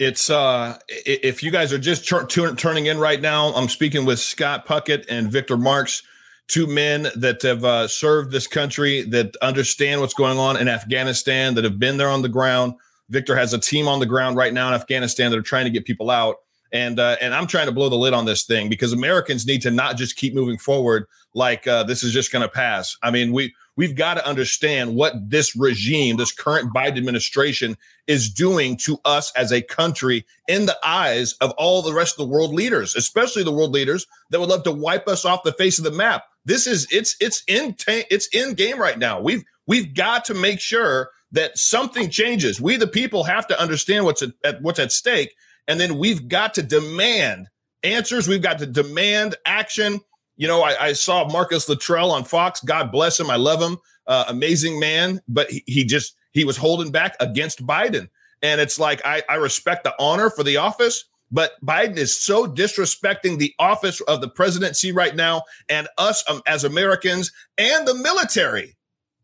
It's 0.00 0.30
uh, 0.30 0.78
if 0.88 1.42
you 1.42 1.50
guys 1.50 1.74
are 1.74 1.78
just 1.78 2.08
turning 2.08 2.86
in 2.86 2.98
right 2.98 3.20
now, 3.20 3.52
I'm 3.52 3.68
speaking 3.68 4.06
with 4.06 4.18
Scott 4.18 4.66
Puckett 4.66 5.04
and 5.10 5.30
Victor 5.30 5.58
Marx, 5.58 6.02
two 6.48 6.66
men 6.66 7.08
that 7.16 7.42
have 7.42 7.66
uh, 7.66 7.86
served 7.86 8.32
this 8.32 8.46
country, 8.46 9.02
that 9.02 9.36
understand 9.42 10.00
what's 10.00 10.14
going 10.14 10.38
on 10.38 10.56
in 10.56 10.68
Afghanistan, 10.68 11.54
that 11.54 11.64
have 11.64 11.78
been 11.78 11.98
there 11.98 12.08
on 12.08 12.22
the 12.22 12.30
ground. 12.30 12.72
Victor 13.10 13.36
has 13.36 13.52
a 13.52 13.58
team 13.58 13.88
on 13.88 14.00
the 14.00 14.06
ground 14.06 14.36
right 14.36 14.54
now 14.54 14.68
in 14.68 14.74
Afghanistan 14.74 15.30
that 15.30 15.38
are 15.38 15.42
trying 15.42 15.66
to 15.66 15.70
get 15.70 15.84
people 15.84 16.10
out 16.10 16.36
and 16.72 17.00
uh, 17.00 17.16
and 17.20 17.34
I'm 17.34 17.46
trying 17.46 17.66
to 17.66 17.72
blow 17.72 17.88
the 17.88 17.96
lid 17.96 18.14
on 18.14 18.24
this 18.24 18.44
thing 18.44 18.68
because 18.68 18.92
Americans 18.92 19.46
need 19.46 19.62
to 19.62 19.70
not 19.70 19.96
just 19.96 20.16
keep 20.16 20.34
moving 20.34 20.58
forward 20.58 21.06
like 21.34 21.66
uh, 21.66 21.82
this 21.82 22.02
is 22.02 22.12
just 22.12 22.32
going 22.32 22.42
to 22.42 22.48
pass. 22.48 22.96
I 23.02 23.10
mean, 23.10 23.32
we 23.32 23.54
we've 23.80 23.96
got 23.96 24.14
to 24.14 24.26
understand 24.28 24.94
what 24.94 25.14
this 25.30 25.56
regime, 25.56 26.18
this 26.18 26.32
current 26.32 26.74
Biden 26.74 26.98
administration, 26.98 27.78
is 28.06 28.28
doing 28.28 28.76
to 28.76 28.98
us 29.06 29.32
as 29.34 29.52
a 29.52 29.62
country 29.62 30.26
in 30.46 30.66
the 30.66 30.76
eyes 30.84 31.32
of 31.40 31.52
all 31.52 31.80
the 31.80 31.94
rest 31.94 32.12
of 32.12 32.28
the 32.28 32.32
world 32.32 32.52
leaders, 32.52 32.94
especially 32.94 33.42
the 33.42 33.50
world 33.50 33.72
leaders 33.72 34.06
that 34.28 34.38
would 34.38 34.50
love 34.50 34.64
to 34.64 34.72
wipe 34.72 35.08
us 35.08 35.24
off 35.24 35.44
the 35.44 35.52
face 35.54 35.78
of 35.78 35.84
the 35.84 35.90
map. 35.90 36.24
This 36.44 36.66
is 36.66 36.86
it's 36.90 37.16
it's 37.20 37.42
in 37.48 37.72
ta- 37.72 38.06
it's 38.10 38.28
in 38.34 38.52
game 38.52 38.78
right 38.78 38.98
now. 38.98 39.18
We've 39.18 39.44
we've 39.66 39.94
got 39.94 40.26
to 40.26 40.34
make 40.34 40.60
sure 40.60 41.08
that 41.32 41.56
something 41.56 42.10
changes. 42.10 42.60
We 42.60 42.76
the 42.76 42.86
people 42.86 43.24
have 43.24 43.46
to 43.46 43.58
understand 43.58 44.04
what's 44.04 44.22
at, 44.44 44.60
what's 44.60 44.78
at 44.78 44.92
stake 44.92 45.34
and 45.70 45.78
then 45.78 45.98
we've 45.98 46.28
got 46.28 46.54
to 46.54 46.62
demand 46.64 47.48
answers. 47.84 48.26
We've 48.26 48.42
got 48.42 48.58
to 48.58 48.66
demand 48.66 49.36
action. 49.46 50.00
You 50.40 50.48
know, 50.48 50.62
I, 50.62 50.86
I 50.86 50.92
saw 50.94 51.28
Marcus 51.28 51.68
Luttrell 51.68 52.10
on 52.10 52.24
Fox. 52.24 52.62
God 52.62 52.90
bless 52.90 53.20
him. 53.20 53.30
I 53.30 53.36
love 53.36 53.60
him. 53.60 53.76
Uh, 54.06 54.24
amazing 54.28 54.80
man. 54.80 55.20
But 55.28 55.50
he, 55.50 55.62
he 55.66 55.84
just, 55.84 56.16
he 56.32 56.44
was 56.44 56.56
holding 56.56 56.90
back 56.90 57.14
against 57.20 57.66
Biden. 57.66 58.08
And 58.40 58.58
it's 58.58 58.78
like, 58.78 59.04
I, 59.04 59.22
I 59.28 59.34
respect 59.34 59.84
the 59.84 59.94
honor 59.98 60.30
for 60.30 60.42
the 60.42 60.56
office, 60.56 61.04
but 61.30 61.52
Biden 61.62 61.98
is 61.98 62.18
so 62.18 62.46
disrespecting 62.46 63.36
the 63.36 63.52
office 63.58 64.00
of 64.00 64.22
the 64.22 64.30
presidency 64.30 64.92
right 64.92 65.14
now 65.14 65.42
and 65.68 65.88
us 65.98 66.24
um, 66.26 66.40
as 66.46 66.64
Americans 66.64 67.30
and 67.58 67.86
the 67.86 67.94
military 67.94 68.78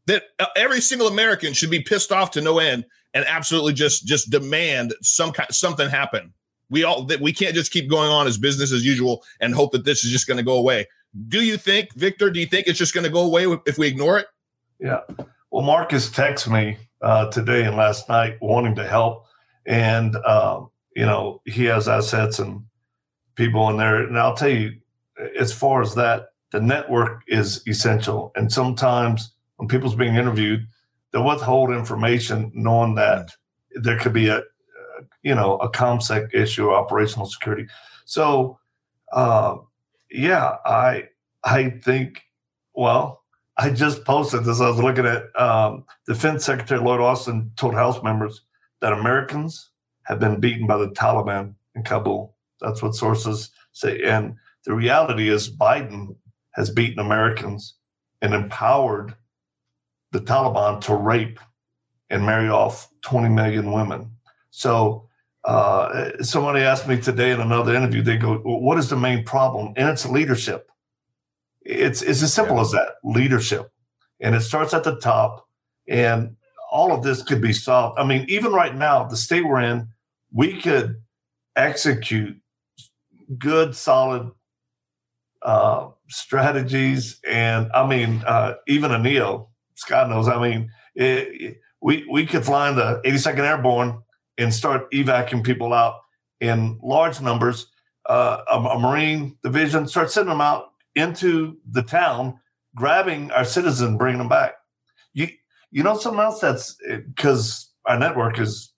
that 0.05 0.25
uh, 0.39 0.49
every 0.55 0.83
single 0.83 1.09
American 1.09 1.55
should 1.55 1.71
be 1.71 1.81
pissed 1.81 2.13
off 2.13 2.31
to 2.33 2.43
no 2.43 2.59
end 2.59 2.85
and 3.15 3.25
absolutely 3.25 3.73
just 3.73 4.07
just 4.07 4.29
demand 4.29 4.95
some 5.01 5.33
kind 5.33 5.49
something 5.51 5.89
happen. 5.89 6.35
We 6.69 6.85
all 6.85 7.05
that 7.05 7.21
we 7.21 7.33
can't 7.33 7.55
just 7.55 7.73
keep 7.73 7.89
going 7.89 8.11
on 8.11 8.27
as 8.27 8.37
business 8.37 8.71
as 8.71 8.85
usual 8.85 9.25
and 9.41 9.55
hope 9.55 9.73
that 9.73 9.85
this 9.85 10.05
is 10.05 10.11
just 10.11 10.27
going 10.27 10.37
to 10.37 10.43
go 10.43 10.59
away. 10.59 10.87
Do 11.29 11.43
you 11.43 11.57
think, 11.57 11.95
Victor? 11.95 12.31
Do 12.31 12.41
you 12.41 12.47
think 12.47 12.67
it's 12.67 12.79
just 12.79 12.95
going 12.95 13.05
to 13.05 13.11
go 13.11 13.23
away 13.23 13.47
if 13.67 13.79
we 13.79 13.87
ignore 13.87 14.19
it? 14.19 14.27
Yeah. 14.79 15.01
Well, 15.51 15.65
Marcus 15.65 16.11
texted 16.11 16.53
me 16.53 16.77
uh, 17.01 17.31
today 17.31 17.65
and 17.65 17.77
last 17.77 18.09
night 18.09 18.37
wanting 18.41 18.75
to 18.77 18.87
help, 18.87 19.27
and 19.65 20.17
um, 20.17 20.71
you 20.95 21.07
know 21.07 21.41
he 21.45 21.65
has 21.65 21.89
assets 21.89 22.39
and 22.39 22.65
people 23.37 23.69
in 23.71 23.77
there. 23.77 24.03
And 24.03 24.19
I'll 24.19 24.37
tell 24.37 24.51
you, 24.51 24.73
as 25.39 25.53
far 25.53 25.81
as 25.83 25.95
that, 25.95 26.29
the 26.53 26.61
network 26.61 27.23
is 27.29 27.67
essential. 27.67 28.33
And 28.35 28.53
sometimes 28.53 29.33
when 29.57 29.69
people's 29.69 29.95
being 29.95 30.17
interviewed, 30.17 30.67
they'll 31.13 31.25
withhold 31.25 31.71
information 31.71 32.51
knowing 32.55 32.95
that 32.97 33.31
there 33.75 33.99
could 33.99 34.13
be 34.13 34.29
a, 34.29 34.43
you 35.23 35.35
know, 35.35 35.57
a 35.59 35.71
ComSec 35.71 36.35
issue, 36.35 36.71
operational 36.71 37.27
security. 37.27 37.67
So, 38.05 38.59
uh, 39.13 39.57
yeah, 40.17 40.57
I 40.65 41.09
I 41.45 41.71
think, 41.71 42.23
well, 42.75 43.23
I 43.57 43.71
just 43.71 44.05
posted 44.05 44.45
this. 44.45 44.61
I 44.61 44.69
was 44.69 44.79
looking 44.79 45.07
at 45.07 45.25
um, 45.41 45.85
Defense 46.07 46.45
Secretary 46.45 46.81
Lloyd 46.81 47.01
Austin 47.01 47.53
told 47.57 47.75
House 47.75 48.03
members 48.03 48.43
that 48.81 48.93
Americans 48.93 49.71
have 50.05 50.19
been 50.19 50.41
beaten 50.41 50.67
by 50.67 50.77
the 50.77 50.91
Taliban 50.91 51.55
in 51.75 51.83
Kabul. 51.83 52.35
That's 52.61 52.83
what 52.83 52.95
sources 52.95 53.51
say. 53.73 54.03
And 54.03 54.35
the 54.65 54.75
reality 54.75 55.29
is, 55.29 55.55
Biden 55.55 56.17
has 56.53 56.71
beaten 56.71 56.99
Americans 56.99 57.75
and 58.23 58.35
empowered 58.35 59.15
the 60.13 60.21
Taliban 60.21 60.81
to 60.83 60.95
rape 60.95 61.39
and 62.11 62.25
marry 62.25 62.49
off 62.49 62.89
20 63.03 63.29
million 63.29 63.73
women. 63.73 64.11
So 64.51 65.06
uh, 65.47 66.23
somebody 66.23 66.61
asked 66.61 66.89
me 66.89 67.01
today 67.01 67.31
in 67.31 67.41
another 67.41 67.75
interview, 67.75 68.03
they 68.03 68.17
go, 68.17 68.39
what 68.39 68.79
is 68.79 68.91
the 68.91 68.97
main 68.97 69.25
problem? 69.25 69.73
And 69.77 69.89
it's 69.89 70.05
leadership. 70.05 70.69
It's, 71.63 72.03
it's 72.03 72.23
as 72.23 72.33
simple 72.33 72.57
yeah. 72.57 72.63
as 72.63 72.73
that 72.73 72.89
leadership. 73.05 73.71
And 74.21 74.35
it 74.35 74.41
starts 74.41 74.75
at 74.75 74.83
the 74.83 74.97
top. 74.97 75.47
And 75.89 76.37
all 76.71 76.93
of 76.93 77.05
this 77.05 77.23
could 77.23 77.41
be 77.41 77.53
solved. 77.53 77.99
I 77.99 78.05
mean, 78.05 78.27
even 78.29 78.53
right 78.53 78.75
now, 78.75 79.05
the 79.05 79.17
state 79.17 79.47
we're 79.47 79.61
in, 79.61 79.89
we 80.33 80.61
could 80.61 80.97
execute 81.55 82.37
good, 83.39 83.77
solid 83.77 84.33
uh, 85.43 85.91
strategies. 86.09 87.21
And 87.27 87.71
I 87.73 87.87
mean, 87.87 88.23
uh, 88.27 88.55
even 88.67 88.91
a 88.91 88.99
NEO, 88.99 89.49
Scott 89.77 90.11
knows. 90.11 90.27
I 90.29 90.41
mean, 90.43 90.71
it, 90.97 91.61
we 91.81 92.05
we 92.11 92.27
could 92.27 92.45
fly 92.45 92.69
in 92.69 92.77
the 92.77 93.01
82nd 93.05 93.41
Airborne 93.41 94.03
and 94.39 94.53
start 94.53 94.87
evacuating 94.93 95.43
people 95.43 95.73
out 95.73 96.01
in 96.41 96.79
large 96.83 97.21
numbers. 97.21 97.67
Uh, 98.09 98.43
a, 98.51 98.59
a, 98.59 98.79
Marine 98.79 99.37
division 99.43 99.89
start 99.89 100.11
sending 100.11 100.31
them 100.31 100.41
out 100.41 100.73
into 100.95 101.57
the 101.71 101.83
town, 101.83 102.39
grabbing 102.77 103.31
our 103.33 103.45
citizens, 103.45 103.99
bringing 103.99 104.19
them 104.19 104.29
back. 104.29 104.55
You 105.13 105.29
you 105.73 105.83
know 105.83 105.97
something 105.97 106.21
else 106.21 106.41
that's 106.41 106.77
because 106.87 107.73
our 107.85 107.99
network 107.99 108.39
is, 108.39 108.73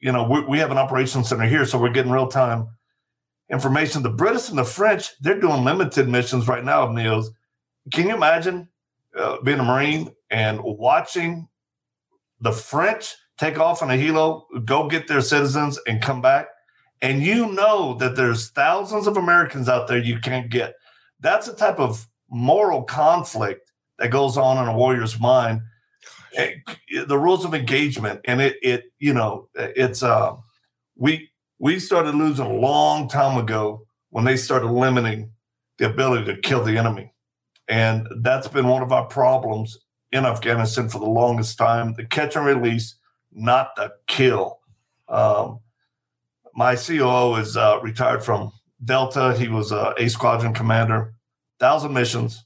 you 0.00 0.10
know, 0.10 0.26
we, 0.26 0.40
we 0.42 0.58
have 0.58 0.70
an 0.70 0.78
operations 0.78 1.28
center 1.28 1.46
here, 1.46 1.66
so 1.66 1.78
we're 1.78 1.90
getting 1.90 2.12
real 2.12 2.28
time 2.28 2.68
information. 3.52 4.02
The 4.02 4.10
British 4.10 4.48
and 4.48 4.58
the 4.58 4.64
French, 4.64 5.10
they're 5.20 5.38
doing 5.38 5.64
limited 5.64 6.08
missions 6.08 6.48
right 6.48 6.64
now 6.64 6.82
of 6.82 6.90
NEOs. 6.90 7.26
Can 7.92 8.08
you 8.08 8.14
imagine 8.14 8.68
uh, 9.16 9.40
being 9.42 9.58
a 9.58 9.64
Marine 9.64 10.10
and 10.30 10.60
watching 10.62 11.48
the 12.40 12.52
French 12.52 13.14
take 13.38 13.58
off 13.58 13.82
on 13.82 13.90
a 13.90 13.94
helo, 13.94 14.42
go 14.64 14.88
get 14.88 15.08
their 15.08 15.20
citizens, 15.20 15.78
and 15.86 16.02
come 16.02 16.20
back. 16.20 16.48
And 17.00 17.22
you 17.22 17.52
know 17.52 17.94
that 17.94 18.16
there's 18.16 18.50
thousands 18.50 19.06
of 19.06 19.16
Americans 19.16 19.68
out 19.68 19.88
there 19.88 19.98
you 19.98 20.20
can't 20.20 20.50
get. 20.50 20.74
That's 21.20 21.48
a 21.48 21.56
type 21.56 21.80
of 21.80 22.06
moral 22.30 22.82
conflict 22.82 23.70
that 23.98 24.10
goes 24.10 24.36
on 24.36 24.62
in 24.62 24.68
a 24.72 24.76
warrior's 24.76 25.18
mind. 25.18 25.62
The 26.34 27.18
rules 27.18 27.44
of 27.44 27.54
engagement, 27.54 28.20
and 28.24 28.40
it, 28.40 28.56
it, 28.62 28.84
you 28.98 29.12
know, 29.12 29.48
it's 29.54 30.02
uh, 30.02 30.32
we 30.96 31.30
we 31.58 31.78
started 31.78 32.14
losing 32.14 32.46
a 32.46 32.54
long 32.54 33.08
time 33.08 33.36
ago 33.36 33.86
when 34.10 34.24
they 34.24 34.36
started 34.36 34.68
limiting 34.68 35.30
the 35.78 35.86
ability 35.86 36.24
to 36.26 36.40
kill 36.40 36.64
the 36.64 36.78
enemy. 36.78 37.12
And 37.68 38.06
that's 38.20 38.48
been 38.48 38.66
one 38.66 38.82
of 38.82 38.92
our 38.92 39.04
problems 39.06 39.78
in 40.10 40.26
Afghanistan 40.26 40.88
for 40.88 40.98
the 40.98 41.06
longest 41.06 41.58
time 41.58 41.94
the 41.94 42.04
catch 42.04 42.36
and 42.36 42.46
release, 42.46 42.96
not 43.34 43.74
the 43.76 43.92
kill. 44.06 44.60
Um, 45.08 45.60
my 46.54 46.76
COO 46.76 47.36
is 47.36 47.56
uh, 47.56 47.78
retired 47.82 48.22
from 48.24 48.52
Delta. 48.84 49.34
He 49.36 49.48
was 49.48 49.72
a, 49.72 49.94
a 49.98 50.08
squadron 50.08 50.52
commander, 50.52 51.14
thousand 51.58 51.92
missions. 51.92 52.44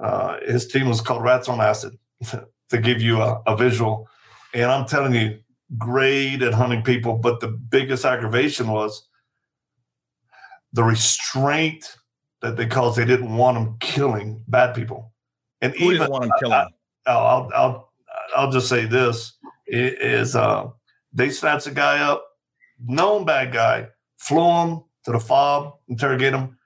Uh, 0.00 0.38
his 0.46 0.66
team 0.68 0.88
was 0.88 1.00
called 1.00 1.22
Rats 1.22 1.48
on 1.48 1.60
Acid 1.60 1.94
to 2.70 2.78
give 2.78 3.00
you 3.00 3.20
a, 3.20 3.42
a 3.46 3.56
visual. 3.56 4.08
And 4.54 4.70
I'm 4.70 4.86
telling 4.86 5.14
you, 5.14 5.38
great 5.78 6.42
at 6.42 6.54
hunting 6.54 6.82
people. 6.82 7.18
But 7.18 7.40
the 7.40 7.48
biggest 7.48 8.04
aggravation 8.04 8.68
was 8.68 9.08
the 10.72 10.82
restraint 10.82 11.96
that 12.40 12.56
they 12.56 12.66
caused. 12.66 12.98
They 12.98 13.04
didn't 13.04 13.36
want 13.36 13.56
them 13.56 13.76
killing 13.80 14.42
bad 14.48 14.74
people. 14.74 15.12
And 15.60 15.74
Who 15.76 15.92
even 15.92 16.10
want 16.10 16.24
them 16.24 16.32
killing? 16.40 16.68
I'll, 17.06 17.50
I'll, 17.54 17.92
I'll 18.36 18.50
just 18.50 18.68
say 18.68 18.84
this 18.84 19.38
is 19.66 20.36
uh, 20.36 20.68
they 21.12 21.30
snatched 21.30 21.66
a 21.66 21.70
guy 21.70 22.00
up, 22.00 22.24
known 22.84 23.24
bad 23.24 23.52
guy, 23.52 23.88
flew 24.18 24.50
him 24.62 24.84
to 25.04 25.12
the 25.12 25.20
fob, 25.20 25.74
interrogate 25.88 26.34
him, 26.34 26.58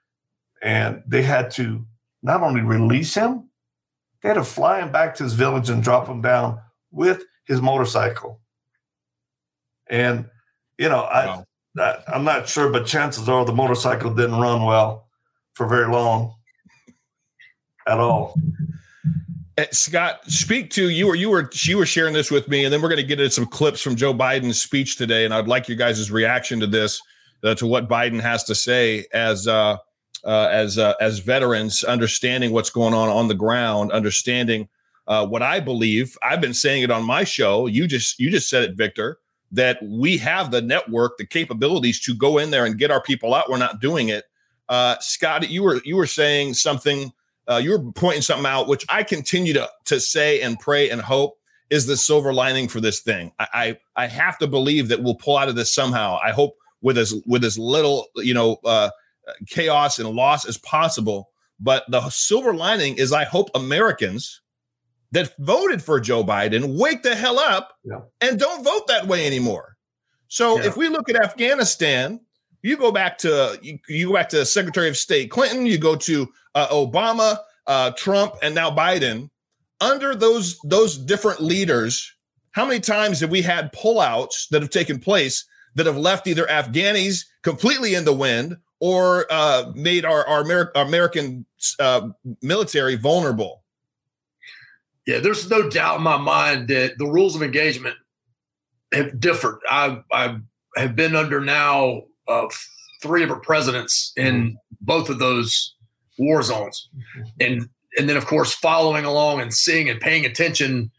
and 0.61 1.03
they 1.07 1.23
had 1.23 1.51
to 1.51 1.85
not 2.23 2.41
only 2.41 2.61
release 2.61 3.13
him, 3.13 3.49
they 4.21 4.29
had 4.29 4.35
to 4.35 4.43
fly 4.43 4.79
him 4.81 4.91
back 4.91 5.15
to 5.15 5.23
his 5.23 5.33
village 5.33 5.69
and 5.69 5.83
drop 5.83 6.07
him 6.07 6.21
down 6.21 6.59
with 6.91 7.23
his 7.45 7.61
motorcycle. 7.61 8.41
And 9.87 10.29
you 10.77 10.89
know, 10.89 11.03
wow. 11.03 11.45
I, 11.77 11.97
I 12.07 12.15
am 12.15 12.23
not 12.23 12.47
sure, 12.47 12.71
but 12.71 12.85
chances 12.85 13.29
are 13.29 13.45
the 13.45 13.53
motorcycle 13.53 14.13
didn't 14.13 14.39
run 14.39 14.63
well 14.63 15.07
for 15.53 15.67
very 15.67 15.91
long 15.91 16.35
at 17.87 17.99
all. 17.99 18.35
Uh, 19.57 19.65
Scott, 19.71 20.19
speak 20.27 20.69
to 20.71 20.89
you 20.89 21.07
were 21.07 21.15
you 21.15 21.29
were 21.29 21.49
she 21.51 21.73
was 21.73 21.89
sharing 21.89 22.13
this 22.13 22.29
with 22.29 22.47
me, 22.47 22.63
and 22.63 22.71
then 22.71 22.81
we're 22.81 22.89
going 22.89 23.01
to 23.01 23.07
get 23.07 23.19
into 23.19 23.31
some 23.31 23.47
clips 23.47 23.81
from 23.81 23.95
Joe 23.95 24.13
Biden's 24.13 24.61
speech 24.61 24.97
today, 24.97 25.25
and 25.25 25.33
I'd 25.33 25.47
like 25.47 25.67
you 25.67 25.75
guys' 25.75 26.11
reaction 26.11 26.59
to 26.59 26.67
this, 26.67 27.01
uh, 27.43 27.55
to 27.55 27.65
what 27.65 27.89
Biden 27.89 28.21
has 28.21 28.43
to 28.45 28.55
say 28.55 29.05
as 29.13 29.47
uh, 29.47 29.77
uh, 30.23 30.47
as 30.51 30.77
uh, 30.77 30.93
as 31.01 31.19
veterans, 31.19 31.83
understanding 31.83 32.51
what's 32.51 32.69
going 32.69 32.93
on 32.93 33.09
on 33.09 33.27
the 33.27 33.33
ground, 33.33 33.91
understanding 33.91 34.67
uh, 35.07 35.25
what 35.25 35.41
I 35.41 35.59
believe. 35.59 36.15
I've 36.21 36.41
been 36.41 36.53
saying 36.53 36.83
it 36.83 36.91
on 36.91 37.03
my 37.03 37.23
show. 37.23 37.65
You 37.65 37.87
just 37.87 38.19
you 38.19 38.29
just 38.29 38.49
said 38.49 38.63
it, 38.63 38.75
Victor. 38.75 39.17
That 39.51 39.79
we 39.81 40.17
have 40.17 40.51
the 40.51 40.61
network, 40.61 41.17
the 41.17 41.25
capabilities 41.25 42.01
to 42.01 42.13
go 42.13 42.37
in 42.37 42.51
there 42.51 42.65
and 42.65 42.77
get 42.77 42.91
our 42.91 43.01
people 43.01 43.33
out. 43.33 43.49
We're 43.49 43.57
not 43.57 43.79
doing 43.79 44.09
it. 44.09 44.25
Uh, 44.67 44.97
Scott, 44.99 45.49
you 45.49 45.63
were 45.63 45.81
you 45.83 45.95
were 45.95 46.07
saying 46.07 46.53
something. 46.53 47.11
Uh, 47.49 47.57
you 47.57 47.71
were 47.71 47.91
pointing 47.93 48.21
something 48.21 48.45
out, 48.45 48.67
which 48.67 48.85
I 48.89 49.03
continue 49.03 49.53
to 49.53 49.69
to 49.85 49.99
say 49.99 50.41
and 50.41 50.59
pray 50.59 50.89
and 50.89 51.01
hope 51.01 51.37
is 51.69 51.85
the 51.85 51.97
silver 51.97 52.33
lining 52.33 52.67
for 52.67 52.79
this 52.79 53.01
thing. 53.01 53.31
I, 53.39 53.47
I, 53.53 54.03
I 54.03 54.07
have 54.07 54.37
to 54.39 54.47
believe 54.47 54.87
that 54.87 55.03
we'll 55.03 55.15
pull 55.15 55.37
out 55.37 55.49
of 55.49 55.55
this 55.55 55.73
somehow. 55.73 56.17
I 56.23 56.31
hope 56.31 56.55
with 56.81 56.97
as 56.97 57.13
with 57.25 57.43
as 57.43 57.57
little 57.57 58.07
you 58.15 58.33
know 58.33 58.57
uh, 58.63 58.89
chaos 59.47 59.99
and 59.99 60.09
loss 60.09 60.45
as 60.45 60.57
possible. 60.57 61.29
But 61.59 61.85
the 61.89 62.07
silver 62.09 62.53
lining 62.53 62.97
is 62.97 63.11
I 63.11 63.23
hope 63.23 63.49
Americans 63.55 64.41
that 65.11 65.33
voted 65.39 65.81
for 65.81 65.99
Joe 65.99 66.23
Biden 66.23 66.77
wake 66.77 67.01
the 67.01 67.15
hell 67.15 67.39
up 67.39 67.73
yeah. 67.83 68.01
and 68.21 68.39
don't 68.39 68.63
vote 68.63 68.87
that 68.87 69.07
way 69.07 69.25
anymore. 69.25 69.77
So 70.27 70.59
yeah. 70.59 70.67
if 70.67 70.77
we 70.77 70.89
look 70.89 71.09
at 71.09 71.15
Afghanistan, 71.15 72.19
you 72.67 72.75
go 72.75 72.91
back 72.91 73.17
to 73.19 73.57
you, 73.61 73.79
you, 73.87 74.07
go 74.07 74.13
back 74.13 74.29
to 74.29 74.45
Secretary 74.45 74.89
of 74.89 74.97
State 74.97 75.31
Clinton, 75.31 75.65
you 75.65 75.77
go 75.77 75.95
to 75.95 76.27
uh, 76.53 76.67
Obama, 76.67 77.37
uh, 77.65 77.91
Trump, 77.91 78.33
and 78.43 78.53
now 78.53 78.69
Biden. 78.69 79.29
Under 79.79 80.15
those 80.15 80.59
those 80.63 80.97
different 80.97 81.39
leaders, 81.41 82.13
how 82.51 82.65
many 82.65 82.79
times 82.79 83.21
have 83.21 83.29
we 83.29 83.41
had 83.41 83.71
pullouts 83.71 84.49
that 84.49 84.61
have 84.61 84.71
taken 84.71 84.99
place 84.99 85.45
that 85.75 85.85
have 85.85 85.97
left 85.97 86.27
either 86.27 86.45
Afghanis 86.47 87.23
completely 87.43 87.93
in 87.93 88.03
the 88.03 88.13
wind 88.13 88.57
or 88.79 89.27
uh, 89.29 89.71
made 89.75 90.03
our 90.03 90.27
our 90.27 90.41
Amer- 90.41 90.71
American 90.75 91.45
uh, 91.79 92.09
military 92.41 92.95
vulnerable? 92.95 93.63
Yeah, 95.05 95.19
there's 95.19 95.49
no 95.49 95.69
doubt 95.69 95.97
in 95.97 96.03
my 96.03 96.17
mind 96.17 96.67
that 96.67 96.97
the 96.97 97.05
rules 97.05 97.35
of 97.35 97.41
engagement 97.41 97.95
have 98.91 99.19
differed. 99.21 99.59
I, 99.69 100.01
I 100.11 100.39
have 100.75 100.97
been 100.97 101.15
under 101.15 101.39
now 101.39 102.03
uh, 102.27 102.47
three 103.01 103.23
of 103.23 103.31
our 103.31 103.39
presidents 103.39 104.13
in 104.15 104.35
mm-hmm. 104.35 104.55
both 104.81 105.09
of 105.09 105.19
those 105.19 105.75
war 106.17 106.41
zones, 106.41 106.89
mm-hmm. 106.95 107.27
and 107.39 107.69
and 107.97 108.09
then 108.09 108.17
of 108.17 108.25
course 108.25 108.53
following 108.53 109.05
along 109.05 109.41
and 109.41 109.53
seeing 109.53 109.89
and 109.89 109.99
paying 109.99 110.25
attention. 110.25 110.91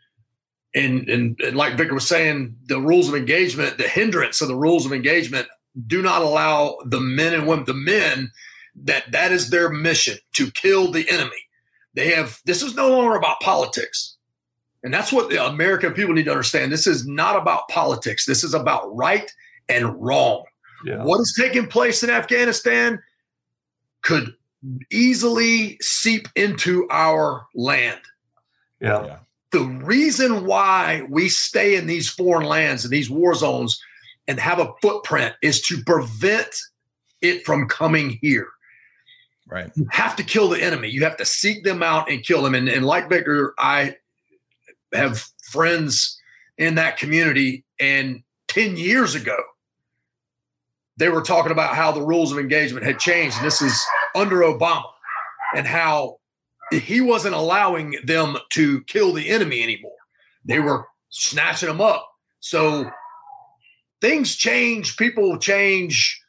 And, 0.74 1.08
and, 1.08 1.40
and 1.40 1.56
like 1.56 1.78
Victor 1.78 1.94
was 1.94 2.06
saying, 2.06 2.54
the 2.66 2.78
rules 2.78 3.08
of 3.08 3.14
engagement, 3.14 3.78
the 3.78 3.88
hindrance 3.88 4.42
of 4.42 4.48
the 4.48 4.54
rules 4.54 4.84
of 4.84 4.92
engagement, 4.92 5.48
do 5.86 6.02
not 6.02 6.20
allow 6.20 6.76
the 6.84 7.00
men 7.00 7.32
and 7.32 7.46
women, 7.46 7.64
the 7.64 7.72
men 7.72 8.30
that 8.84 9.10
that 9.12 9.32
is 9.32 9.50
their 9.50 9.70
mission 9.70 10.18
to 10.34 10.50
kill 10.50 10.92
the 10.92 11.08
enemy. 11.10 11.42
They 11.94 12.10
have 12.10 12.38
this 12.44 12.62
is 12.62 12.74
no 12.74 12.90
longer 12.90 13.16
about 13.16 13.40
politics. 13.40 14.16
And 14.84 14.94
that's 14.94 15.12
what 15.12 15.28
the 15.28 15.44
American 15.44 15.92
people 15.92 16.14
need 16.14 16.26
to 16.26 16.30
understand. 16.30 16.70
This 16.70 16.86
is 16.86 17.06
not 17.06 17.36
about 17.36 17.68
politics. 17.68 18.26
This 18.26 18.44
is 18.44 18.54
about 18.54 18.94
right 18.94 19.28
and 19.68 20.00
wrong. 20.00 20.44
Yeah. 20.84 21.02
What 21.02 21.20
is 21.20 21.34
taking 21.38 21.66
place 21.66 22.02
in 22.02 22.10
Afghanistan 22.10 23.00
could 24.02 24.34
easily 24.90 25.78
seep 25.80 26.28
into 26.34 26.86
our 26.90 27.46
land. 27.54 28.00
Yeah. 28.80 29.04
yeah. 29.04 29.18
The 29.50 29.64
reason 29.64 30.44
why 30.44 31.06
we 31.08 31.28
stay 31.28 31.76
in 31.76 31.86
these 31.86 32.08
foreign 32.08 32.46
lands 32.46 32.84
and 32.84 32.92
these 32.92 33.08
war 33.08 33.34
zones 33.34 33.80
and 34.26 34.38
have 34.38 34.58
a 34.58 34.72
footprint 34.82 35.34
is 35.42 35.62
to 35.62 35.82
prevent 35.84 36.54
it 37.22 37.44
from 37.46 37.66
coming 37.66 38.18
here. 38.20 38.48
Right. 39.46 39.70
You 39.74 39.86
have 39.90 40.14
to 40.16 40.22
kill 40.22 40.48
the 40.48 40.62
enemy. 40.62 40.90
You 40.90 41.04
have 41.04 41.16
to 41.16 41.24
seek 41.24 41.64
them 41.64 41.82
out 41.82 42.10
and 42.10 42.22
kill 42.22 42.42
them. 42.42 42.54
And, 42.54 42.68
and 42.68 42.84
like 42.84 43.08
Victor, 43.08 43.54
I 43.58 43.96
have 44.92 45.24
friends 45.50 46.20
in 46.58 46.74
that 46.74 46.98
community. 46.98 47.64
And 47.80 48.22
10 48.48 48.76
years 48.76 49.14
ago, 49.14 49.38
they 50.98 51.08
were 51.08 51.22
talking 51.22 51.52
about 51.52 51.76
how 51.76 51.92
the 51.92 52.02
rules 52.02 52.32
of 52.32 52.38
engagement 52.38 52.84
had 52.84 52.98
changed. 52.98 53.36
And 53.36 53.46
this 53.46 53.62
is 53.62 53.80
under 54.14 54.40
Obama 54.40 54.90
and 55.56 55.66
how 55.66 56.18
he 56.70 57.00
wasn't 57.00 57.34
allowing 57.34 57.96
them 58.04 58.36
to 58.50 58.82
kill 58.84 59.12
the 59.12 59.28
enemy 59.28 59.62
anymore. 59.62 59.92
They 60.44 60.58
were 60.58 60.86
snatching 61.08 61.68
them 61.68 61.80
up. 61.80 62.06
So 62.40 62.90
things 64.00 64.36
change, 64.36 64.96
people 64.96 65.38
change, 65.38 66.20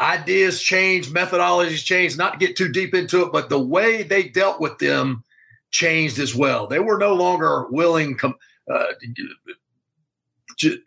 ideas 0.00 0.60
change, 0.60 1.08
methodologies 1.08 1.84
change. 1.84 2.16
Not 2.16 2.32
to 2.32 2.46
get 2.46 2.56
too 2.56 2.70
deep 2.70 2.94
into 2.94 3.22
it, 3.22 3.32
but 3.32 3.48
the 3.48 3.60
way 3.60 4.02
they 4.02 4.24
dealt 4.24 4.60
with 4.60 4.78
them 4.78 5.24
changed 5.70 6.18
as 6.18 6.34
well. 6.34 6.66
They 6.66 6.80
were 6.80 6.98
no 6.98 7.14
longer 7.14 7.66
willing 7.70 8.18
uh, 8.22 8.84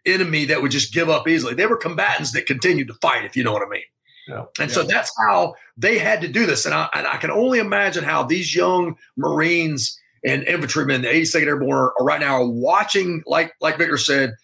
enemy 0.05 0.45
that 0.45 0.61
would 0.61 0.71
just 0.71 0.93
give 0.93 1.09
up 1.09 1.27
easily. 1.27 1.53
They 1.53 1.65
were 1.65 1.77
combatants 1.77 2.31
that 2.33 2.45
continued 2.45 2.87
to 2.87 2.93
fight, 2.95 3.25
if 3.25 3.35
you 3.35 3.43
know 3.43 3.53
what 3.53 3.65
I 3.65 3.69
mean. 3.69 3.81
Yeah. 4.27 4.43
And 4.59 4.69
yeah. 4.69 4.75
so 4.75 4.83
that's 4.83 5.11
how 5.27 5.55
they 5.77 5.97
had 5.97 6.21
to 6.21 6.27
do 6.27 6.45
this. 6.45 6.65
And 6.65 6.75
I, 6.75 6.89
and 6.93 7.07
I, 7.07 7.17
can 7.17 7.31
only 7.31 7.59
imagine 7.59 8.03
how 8.03 8.23
these 8.23 8.55
young 8.55 8.95
Marines 9.17 9.99
and 10.25 10.43
infantrymen, 10.43 11.01
the 11.01 11.07
82nd 11.07 11.47
Airborne, 11.47 11.91
are 11.99 12.05
right 12.05 12.19
now 12.19 12.35
are 12.35 12.47
watching, 12.47 13.23
like 13.25 13.53
like 13.61 13.77
Victor 13.77 13.97
said, 13.97 14.35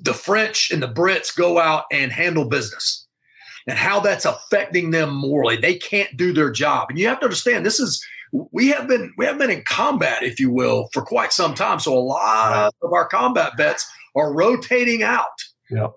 the 0.00 0.14
French 0.14 0.70
and 0.70 0.82
the 0.82 0.88
Brits 0.88 1.36
go 1.36 1.58
out 1.58 1.84
and 1.90 2.12
handle 2.12 2.48
business 2.48 3.06
and 3.66 3.78
how 3.78 4.00
that's 4.00 4.24
affecting 4.24 4.90
them 4.90 5.14
morally. 5.14 5.56
They 5.56 5.74
can't 5.74 6.16
do 6.16 6.32
their 6.32 6.50
job. 6.50 6.88
And 6.90 6.98
you 6.98 7.08
have 7.08 7.20
to 7.20 7.26
understand 7.26 7.66
this 7.66 7.80
is 7.80 8.04
we 8.32 8.68
have 8.68 8.88
been 8.88 9.12
we 9.16 9.24
have 9.26 9.38
been 9.38 9.50
in 9.50 9.62
combat, 9.62 10.22
if 10.22 10.38
you 10.38 10.50
will, 10.50 10.88
for 10.92 11.02
quite 11.02 11.32
some 11.32 11.54
time. 11.54 11.80
So 11.80 11.96
a 11.96 12.00
lot 12.00 12.72
of 12.82 12.92
our 12.92 13.08
combat 13.08 13.52
vets 13.56 13.88
are 14.16 14.32
rotating 14.32 15.02
out. 15.02 15.26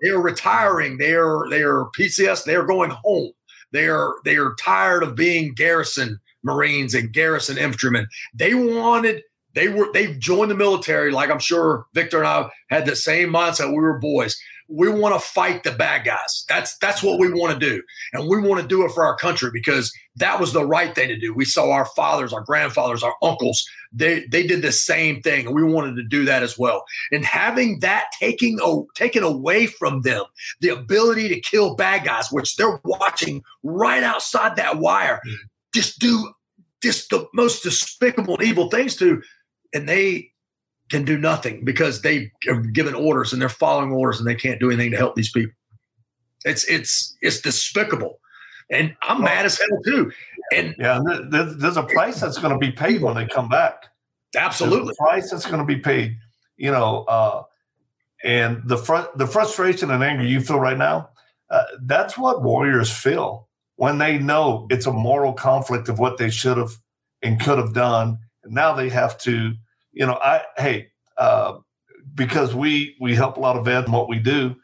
They 0.02 0.10
are 0.10 0.20
retiring. 0.20 0.98
They 0.98 1.14
are 1.14 1.48
they 1.48 1.62
are 1.62 1.90
PCS. 1.98 2.44
They 2.44 2.54
are 2.54 2.66
going 2.66 2.90
home. 2.90 3.32
They 3.72 3.88
are 3.88 4.16
they 4.24 4.36
are 4.36 4.54
tired 4.56 5.02
of 5.02 5.14
being 5.14 5.54
garrison 5.54 6.20
Marines 6.42 6.94
and 6.94 7.12
garrison 7.12 7.58
infantrymen. 7.58 8.08
They 8.34 8.54
wanted 8.54 9.22
they 9.54 9.68
were 9.68 9.92
they 9.92 10.14
joined 10.14 10.50
the 10.50 10.56
military 10.56 11.10
like 11.10 11.30
I'm 11.30 11.38
sure 11.38 11.86
Victor 11.94 12.18
and 12.18 12.26
I 12.26 12.50
had 12.68 12.86
the 12.86 12.96
same 12.96 13.30
mindset. 13.30 13.68
We 13.68 13.80
were 13.80 13.98
boys. 13.98 14.40
We 14.70 14.88
want 14.88 15.14
to 15.14 15.20
fight 15.20 15.64
the 15.64 15.72
bad 15.72 16.04
guys. 16.04 16.44
That's 16.48 16.76
that's 16.78 17.02
what 17.02 17.18
we 17.18 17.32
want 17.32 17.58
to 17.58 17.58
do, 17.58 17.82
and 18.12 18.28
we 18.28 18.40
want 18.40 18.62
to 18.62 18.68
do 18.68 18.84
it 18.84 18.92
for 18.92 19.04
our 19.04 19.16
country 19.16 19.50
because 19.52 19.92
that 20.16 20.38
was 20.38 20.52
the 20.52 20.64
right 20.64 20.94
thing 20.94 21.08
to 21.08 21.18
do. 21.18 21.34
We 21.34 21.44
saw 21.44 21.70
our 21.72 21.86
fathers, 21.96 22.32
our 22.32 22.42
grandfathers, 22.42 23.02
our 23.02 23.14
uncles. 23.22 23.68
They 23.92 24.26
they 24.26 24.46
did 24.46 24.62
the 24.62 24.72
same 24.72 25.22
thing, 25.22 25.46
and 25.46 25.54
we 25.54 25.64
wanted 25.64 25.96
to 25.96 26.04
do 26.04 26.24
that 26.26 26.42
as 26.42 26.56
well. 26.58 26.84
And 27.10 27.24
having 27.24 27.80
that 27.80 28.06
taking 28.18 28.58
taken 28.94 29.22
away 29.22 29.66
from 29.66 30.02
them, 30.02 30.24
the 30.60 30.68
ability 30.68 31.28
to 31.30 31.40
kill 31.40 31.74
bad 31.74 32.04
guys, 32.04 32.30
which 32.30 32.56
they're 32.56 32.80
watching 32.84 33.42
right 33.62 34.02
outside 34.02 34.56
that 34.56 34.78
wire, 34.78 35.20
mm. 35.26 35.34
just 35.74 35.98
do 35.98 36.32
just 36.80 37.10
the 37.10 37.26
most 37.34 37.62
despicable 37.62 38.36
and 38.38 38.44
evil 38.44 38.70
things 38.70 38.96
to 38.96 39.22
and 39.72 39.88
they 39.88 40.29
can 40.90 41.04
do 41.04 41.18
nothing 41.18 41.64
because 41.64 42.02
they've 42.02 42.30
given 42.72 42.94
orders 42.94 43.32
and 43.32 43.40
they're 43.40 43.48
following 43.48 43.92
orders 43.92 44.18
and 44.18 44.28
they 44.28 44.34
can't 44.34 44.60
do 44.60 44.70
anything 44.70 44.90
to 44.90 44.96
help 44.96 45.14
these 45.14 45.30
people. 45.30 45.52
It's 46.44 46.64
it's 46.64 47.16
it's 47.20 47.40
despicable, 47.40 48.18
and 48.70 48.94
I'm 49.02 49.18
well, 49.18 49.26
mad 49.26 49.46
as 49.46 49.58
hell 49.58 49.82
too. 49.84 50.12
And 50.54 50.74
yeah, 50.78 51.00
there's, 51.28 51.56
there's 51.56 51.76
a 51.76 51.82
price 51.82 52.20
that's 52.20 52.38
going 52.38 52.52
to 52.52 52.58
be 52.58 52.72
paid 52.72 53.02
when 53.02 53.14
they 53.14 53.26
come 53.26 53.48
back. 53.48 53.84
Absolutely, 54.36 54.94
price 54.98 55.30
that's 55.30 55.46
going 55.46 55.58
to 55.58 55.66
be 55.66 55.76
paid. 55.76 56.16
You 56.56 56.70
know, 56.70 57.04
uh, 57.04 57.42
and 58.24 58.62
the 58.66 58.78
front 58.78 59.16
the 59.18 59.26
frustration 59.26 59.90
and 59.90 60.02
anger 60.02 60.24
you 60.24 60.40
feel 60.40 60.60
right 60.60 60.78
now, 60.78 61.10
uh, 61.50 61.64
that's 61.82 62.16
what 62.16 62.42
warriors 62.42 62.90
feel 62.90 63.48
when 63.76 63.98
they 63.98 64.18
know 64.18 64.66
it's 64.70 64.86
a 64.86 64.92
moral 64.92 65.32
conflict 65.32 65.88
of 65.88 65.98
what 65.98 66.18
they 66.18 66.30
should 66.30 66.58
have 66.58 66.72
and 67.22 67.40
could 67.40 67.58
have 67.58 67.74
done 67.74 68.18
and 68.44 68.54
now 68.54 68.74
they 68.74 68.88
have 68.88 69.18
to, 69.18 69.54
you 69.92 70.06
know, 70.06 70.18
I 70.22 70.42
hey, 70.56 70.88
uh, 71.16 71.58
because 72.14 72.54
we 72.54 72.96
we 73.00 73.14
help 73.14 73.36
a 73.36 73.40
lot 73.40 73.56
of 73.56 73.64
vets 73.64 73.86
in 73.86 73.92
what 73.92 74.08
we 74.08 74.18
do. 74.18 74.56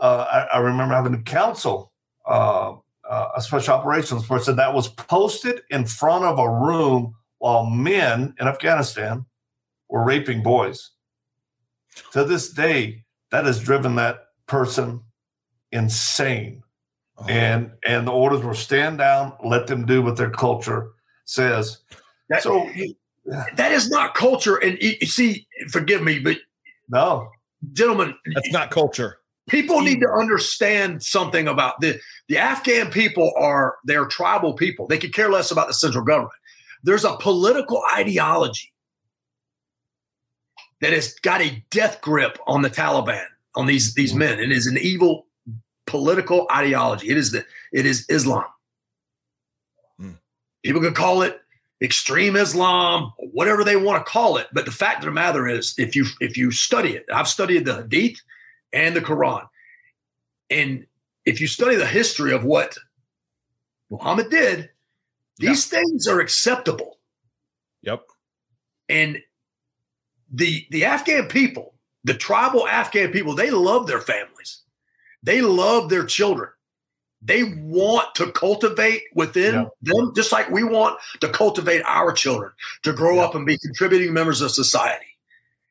Uh, 0.00 0.46
I, 0.52 0.56
I, 0.56 0.58
remember 0.58 0.94
having 0.94 1.14
a 1.14 1.22
council, 1.22 1.92
uh, 2.26 2.74
uh, 3.08 3.28
a 3.36 3.40
special 3.40 3.74
operations 3.74 4.26
person 4.26 4.56
that 4.56 4.74
was 4.74 4.88
posted 4.88 5.60
in 5.70 5.86
front 5.86 6.24
of 6.24 6.40
a 6.40 6.50
room 6.50 7.14
while 7.38 7.66
men 7.66 8.34
in 8.40 8.48
Afghanistan 8.48 9.24
were 9.88 10.02
raping 10.02 10.42
boys. 10.42 10.90
To 12.12 12.24
this 12.24 12.50
day, 12.50 13.04
that 13.30 13.44
has 13.44 13.60
driven 13.60 13.94
that 13.96 14.24
person 14.46 15.02
insane. 15.70 16.62
Oh. 17.18 17.26
And 17.28 17.72
and 17.86 18.06
the 18.06 18.12
orders 18.12 18.42
were 18.42 18.54
stand 18.54 18.98
down, 18.98 19.34
let 19.44 19.66
them 19.66 19.86
do 19.86 20.02
what 20.02 20.16
their 20.16 20.30
culture 20.30 20.92
says. 21.24 21.78
That, 22.28 22.42
so 22.42 22.68
that 23.26 23.72
is 23.72 23.88
not 23.88 24.14
culture. 24.14 24.56
And 24.56 24.78
you 24.80 25.06
see, 25.06 25.46
forgive 25.70 26.02
me, 26.02 26.18
but 26.18 26.38
no, 26.88 27.30
gentlemen, 27.72 28.14
that's 28.34 28.52
not 28.52 28.70
culture. 28.70 29.18
People 29.48 29.80
need 29.80 30.00
to 30.00 30.08
understand 30.08 31.02
something 31.02 31.48
about 31.48 31.80
the 31.80 31.98
the 32.28 32.38
Afghan 32.38 32.90
people 32.90 33.32
are 33.36 33.76
they're 33.84 34.06
tribal 34.06 34.54
people. 34.54 34.86
They 34.86 34.98
could 34.98 35.14
care 35.14 35.30
less 35.30 35.50
about 35.50 35.68
the 35.68 35.74
central 35.74 36.04
government. 36.04 36.32
There's 36.84 37.04
a 37.04 37.16
political 37.16 37.82
ideology 37.94 38.72
that 40.80 40.92
has 40.92 41.14
got 41.22 41.40
a 41.40 41.64
death 41.70 42.00
grip 42.00 42.38
on 42.46 42.62
the 42.62 42.70
Taliban, 42.70 43.24
on 43.54 43.66
these 43.66 43.94
these 43.94 44.14
men. 44.14 44.40
It 44.40 44.52
is 44.52 44.66
an 44.66 44.78
evil 44.78 45.26
political 45.86 46.46
ideology. 46.54 47.08
It 47.08 47.16
is 47.16 47.32
the 47.32 47.44
it 47.72 47.84
is 47.84 48.06
Islam. 48.08 48.44
Mm. 50.00 50.18
People 50.64 50.80
could 50.80 50.94
call 50.94 51.22
it 51.22 51.41
extreme 51.82 52.36
Islam, 52.36 53.12
whatever 53.18 53.64
they 53.64 53.76
want 53.76 54.04
to 54.04 54.10
call 54.10 54.36
it. 54.36 54.46
But 54.52 54.64
the 54.64 54.70
fact 54.70 55.00
of 55.00 55.06
the 55.06 55.12
matter 55.12 55.48
is, 55.48 55.74
if 55.78 55.96
you 55.96 56.06
if 56.20 56.36
you 56.36 56.50
study 56.50 56.90
it, 56.90 57.06
I've 57.12 57.28
studied 57.28 57.64
the 57.64 57.76
Hadith 57.76 58.20
and 58.72 58.96
the 58.96 59.00
Quran, 59.00 59.46
and 60.50 60.86
if 61.24 61.40
you 61.40 61.46
study 61.46 61.76
the 61.76 61.86
history 61.86 62.32
of 62.32 62.44
what 62.44 62.76
Muhammad 63.90 64.30
did, 64.30 64.70
these 65.38 65.66
things 65.66 66.06
are 66.06 66.20
acceptable. 66.20 66.98
Yep. 67.82 68.02
And 68.88 69.18
the 70.32 70.66
the 70.70 70.84
Afghan 70.84 71.26
people, 71.26 71.74
the 72.04 72.14
tribal 72.14 72.66
Afghan 72.66 73.10
people, 73.10 73.34
they 73.34 73.50
love 73.50 73.86
their 73.86 74.00
families. 74.00 74.60
They 75.22 75.40
love 75.40 75.88
their 75.88 76.04
children. 76.04 76.50
They 77.24 77.44
want 77.44 78.14
to 78.16 78.32
cultivate 78.32 79.02
within 79.14 79.54
yeah. 79.54 79.64
them, 79.82 80.12
just 80.14 80.32
like 80.32 80.50
we 80.50 80.64
want 80.64 80.98
to 81.20 81.28
cultivate 81.28 81.82
our 81.86 82.12
children 82.12 82.52
to 82.82 82.92
grow 82.92 83.16
yeah. 83.16 83.22
up 83.22 83.34
and 83.34 83.46
be 83.46 83.58
contributing 83.58 84.12
members 84.12 84.40
of 84.40 84.50
society. 84.50 85.06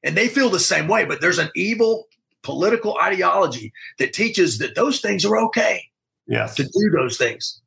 And 0.04 0.16
they 0.16 0.28
feel 0.28 0.50
the 0.50 0.60
same 0.60 0.88
way, 0.88 1.06
but 1.06 1.22
there's 1.22 1.40
an 1.40 1.50
evil 1.56 2.08
political 2.42 2.98
ideology 3.04 3.74
that 4.00 4.14
teaches 4.14 4.58
that 4.60 4.76
those 4.76 5.02
things 5.02 5.26
are 5.26 5.38
okay. 5.38 5.90
Yes. 6.28 6.56
To 6.56 6.64
do 6.64 6.90
those 6.92 7.18
things. 7.18 7.62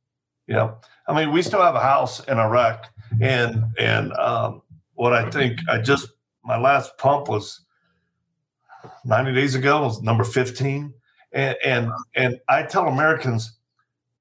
Yeah. 0.46 0.72
I 1.06 1.14
mean, 1.14 1.32
we 1.32 1.42
still 1.42 1.60
have 1.60 1.74
a 1.74 1.80
house 1.80 2.24
in 2.24 2.38
Iraq, 2.38 2.88
and 3.20 3.64
and 3.78 4.12
um, 4.14 4.62
what 4.94 5.12
I 5.12 5.28
think 5.30 5.58
I 5.68 5.78
just 5.78 6.08
my 6.44 6.58
last 6.58 6.96
pump 6.96 7.28
was 7.28 7.60
90 9.04 9.34
days 9.34 9.54
ago 9.54 9.82
was 9.82 10.02
number 10.02 10.24
15 10.24 10.92
and 11.32 11.56
and, 11.64 11.90
and 12.14 12.40
i 12.48 12.62
tell 12.62 12.86
americans 12.86 13.56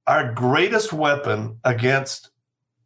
our 0.08 0.34
greatest 0.34 0.94
weapon 0.94 1.58
against 1.64 2.30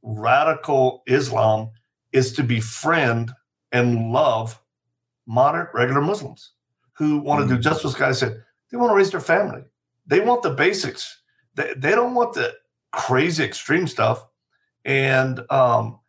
radical 0.01 1.03
islam 1.07 1.69
is 2.11 2.33
to 2.33 2.43
befriend 2.43 3.31
and 3.71 4.11
love 4.11 4.61
moderate 5.25 5.69
regular 5.73 6.01
muslims 6.01 6.51
who 6.93 7.19
want 7.19 7.41
to 7.41 7.47
do 7.47 7.59
mm. 7.59 7.63
just 7.63 7.83
what 7.83 7.97
guy 7.97 8.11
said 8.11 8.43
they 8.71 8.77
want 8.77 8.91
to 8.91 8.95
raise 8.95 9.11
their 9.11 9.19
family 9.19 9.61
they 10.05 10.19
want 10.19 10.41
the 10.43 10.49
basics 10.49 11.21
they, 11.55 11.73
they 11.75 11.91
don't 11.91 12.13
want 12.13 12.33
the 12.33 12.53
crazy 12.91 13.43
extreme 13.43 13.87
stuff 13.87 14.25
and 14.85 15.41
um, 15.51 15.99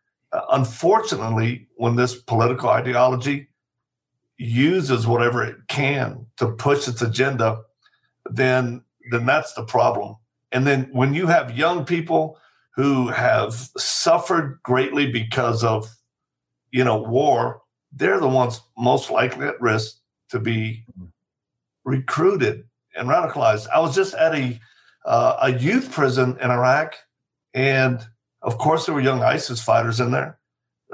unfortunately, 0.51 1.67
when 1.75 1.95
this 1.95 2.15
political 2.15 2.69
ideology 2.69 3.49
uses 4.37 5.05
whatever 5.05 5.43
it 5.43 5.57
can 5.67 6.27
to 6.37 6.47
push 6.51 6.87
its 6.87 7.01
agenda, 7.01 7.61
then 8.25 8.83
then 9.11 9.25
that's 9.25 9.53
the 9.53 9.65
problem. 9.65 10.15
And 10.51 10.65
then 10.65 10.89
when 10.91 11.13
you 11.13 11.27
have 11.27 11.57
young 11.57 11.85
people 11.85 12.37
who 12.75 13.09
have 13.09 13.53
suffered 13.77 14.59
greatly 14.63 15.11
because 15.11 15.63
of 15.63 15.87
you 16.71 16.83
know 16.83 17.01
war, 17.01 17.61
they're 17.91 18.19
the 18.19 18.27
ones 18.27 18.61
most 18.77 19.09
likely 19.09 19.47
at 19.47 19.59
risk 19.61 19.97
to 20.29 20.39
be 20.39 20.85
recruited 21.83 22.65
and 22.95 23.09
radicalized. 23.09 23.67
I 23.69 23.79
was 23.79 23.95
just 23.95 24.13
at 24.13 24.33
a 24.33 24.59
uh, 25.05 25.37
a 25.41 25.51
youth 25.59 25.91
prison 25.91 26.37
in 26.41 26.51
Iraq, 26.51 26.95
and 27.53 28.05
of 28.41 28.57
course, 28.57 28.85
there 28.85 28.95
were 28.95 29.01
young 29.01 29.23
ISIS 29.23 29.61
fighters 29.61 29.99
in 29.99 30.11
there, 30.11 30.39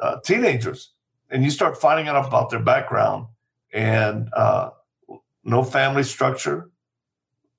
uh, 0.02 0.20
teenagers, 0.24 0.92
and 1.30 1.44
you 1.44 1.50
start 1.50 1.80
finding 1.80 2.08
out 2.08 2.26
about 2.26 2.50
their 2.50 2.60
background 2.60 3.28
and 3.74 4.30
uh, 4.34 4.70
no 5.44 5.64
family 5.64 6.04
structure, 6.04 6.72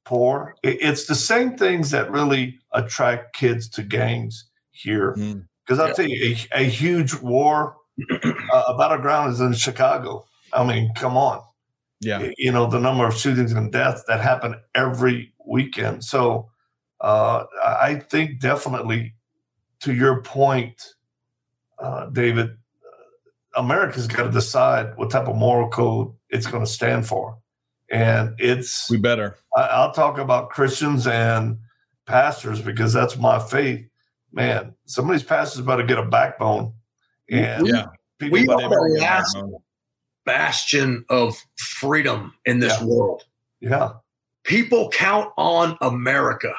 poor. 0.06 0.54
it's 0.62 1.06
the 1.06 1.14
same 1.14 1.58
things 1.58 1.90
that 1.90 2.10
really 2.10 2.58
attract 2.72 3.36
kids 3.36 3.68
to 3.68 3.82
gangs 3.82 4.48
here. 4.70 5.12
Because 5.12 5.78
mm. 5.78 5.80
I'll 5.80 5.88
yeah. 5.88 5.92
tell 5.92 6.06
you, 6.06 6.36
a, 6.54 6.60
a 6.60 6.64
huge 6.64 7.14
war 7.14 7.76
uh, 8.52 8.76
battleground 8.78 9.32
is 9.32 9.40
in 9.40 9.52
Chicago. 9.52 10.24
I 10.52 10.64
mean, 10.64 10.92
come 10.94 11.16
on. 11.16 11.42
Yeah. 12.00 12.30
You 12.38 12.52
know, 12.52 12.66
the 12.66 12.78
number 12.78 13.06
of 13.06 13.16
shootings 13.16 13.52
and 13.52 13.72
deaths 13.72 14.04
that 14.06 14.20
happen 14.20 14.56
every 14.74 15.32
weekend. 15.44 16.04
So 16.04 16.50
uh, 17.00 17.44
I 17.64 17.96
think 17.96 18.40
definitely 18.40 19.14
to 19.80 19.94
your 19.94 20.22
point, 20.22 20.94
uh, 21.78 22.06
David, 22.10 22.50
uh, 22.50 23.60
America's 23.60 24.06
got 24.06 24.24
to 24.24 24.30
decide 24.30 24.96
what 24.96 25.10
type 25.10 25.26
of 25.26 25.36
moral 25.36 25.68
code 25.68 26.12
it's 26.28 26.46
going 26.46 26.64
to 26.64 26.70
stand 26.70 27.06
for. 27.06 27.38
And 27.90 28.34
it's. 28.38 28.90
We 28.90 28.96
better. 28.96 29.36
I, 29.56 29.86
will 29.86 29.92
talk 29.92 30.18
about 30.18 30.50
Christians 30.50 31.06
and 31.06 31.58
pastors 32.06 32.60
because 32.60 32.92
that's 32.92 33.16
my 33.16 33.38
faith. 33.38 33.86
Man, 34.32 34.74
some 34.86 35.08
of 35.08 35.12
these 35.12 35.22
pastors 35.22 35.62
better 35.62 35.82
get 35.82 35.98
a 35.98 36.04
backbone. 36.04 36.72
And 37.30 37.66
yeah. 37.66 37.86
we 38.20 38.46
are 38.48 38.68
the 38.68 38.98
last 39.00 39.36
bastion 40.24 41.04
of 41.08 41.36
freedom 41.56 42.34
in 42.44 42.60
this 42.60 42.78
yeah. 42.80 42.86
world. 42.86 43.24
Yeah. 43.60 43.92
People 44.44 44.90
count 44.90 45.32
on 45.36 45.76
America. 45.80 46.52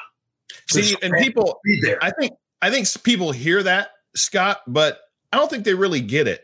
See, 0.70 0.98
and 1.02 1.14
people, 1.20 1.62
I 2.02 2.12
think 2.12 2.34
I 2.62 2.70
think 2.70 2.88
people 3.04 3.32
hear 3.32 3.64
that, 3.64 3.92
Scott, 4.16 4.62
but 4.68 5.00
I 5.32 5.38
don't 5.38 5.50
think 5.50 5.64
they 5.64 5.74
really 5.74 6.02
get 6.02 6.28
it. 6.28 6.42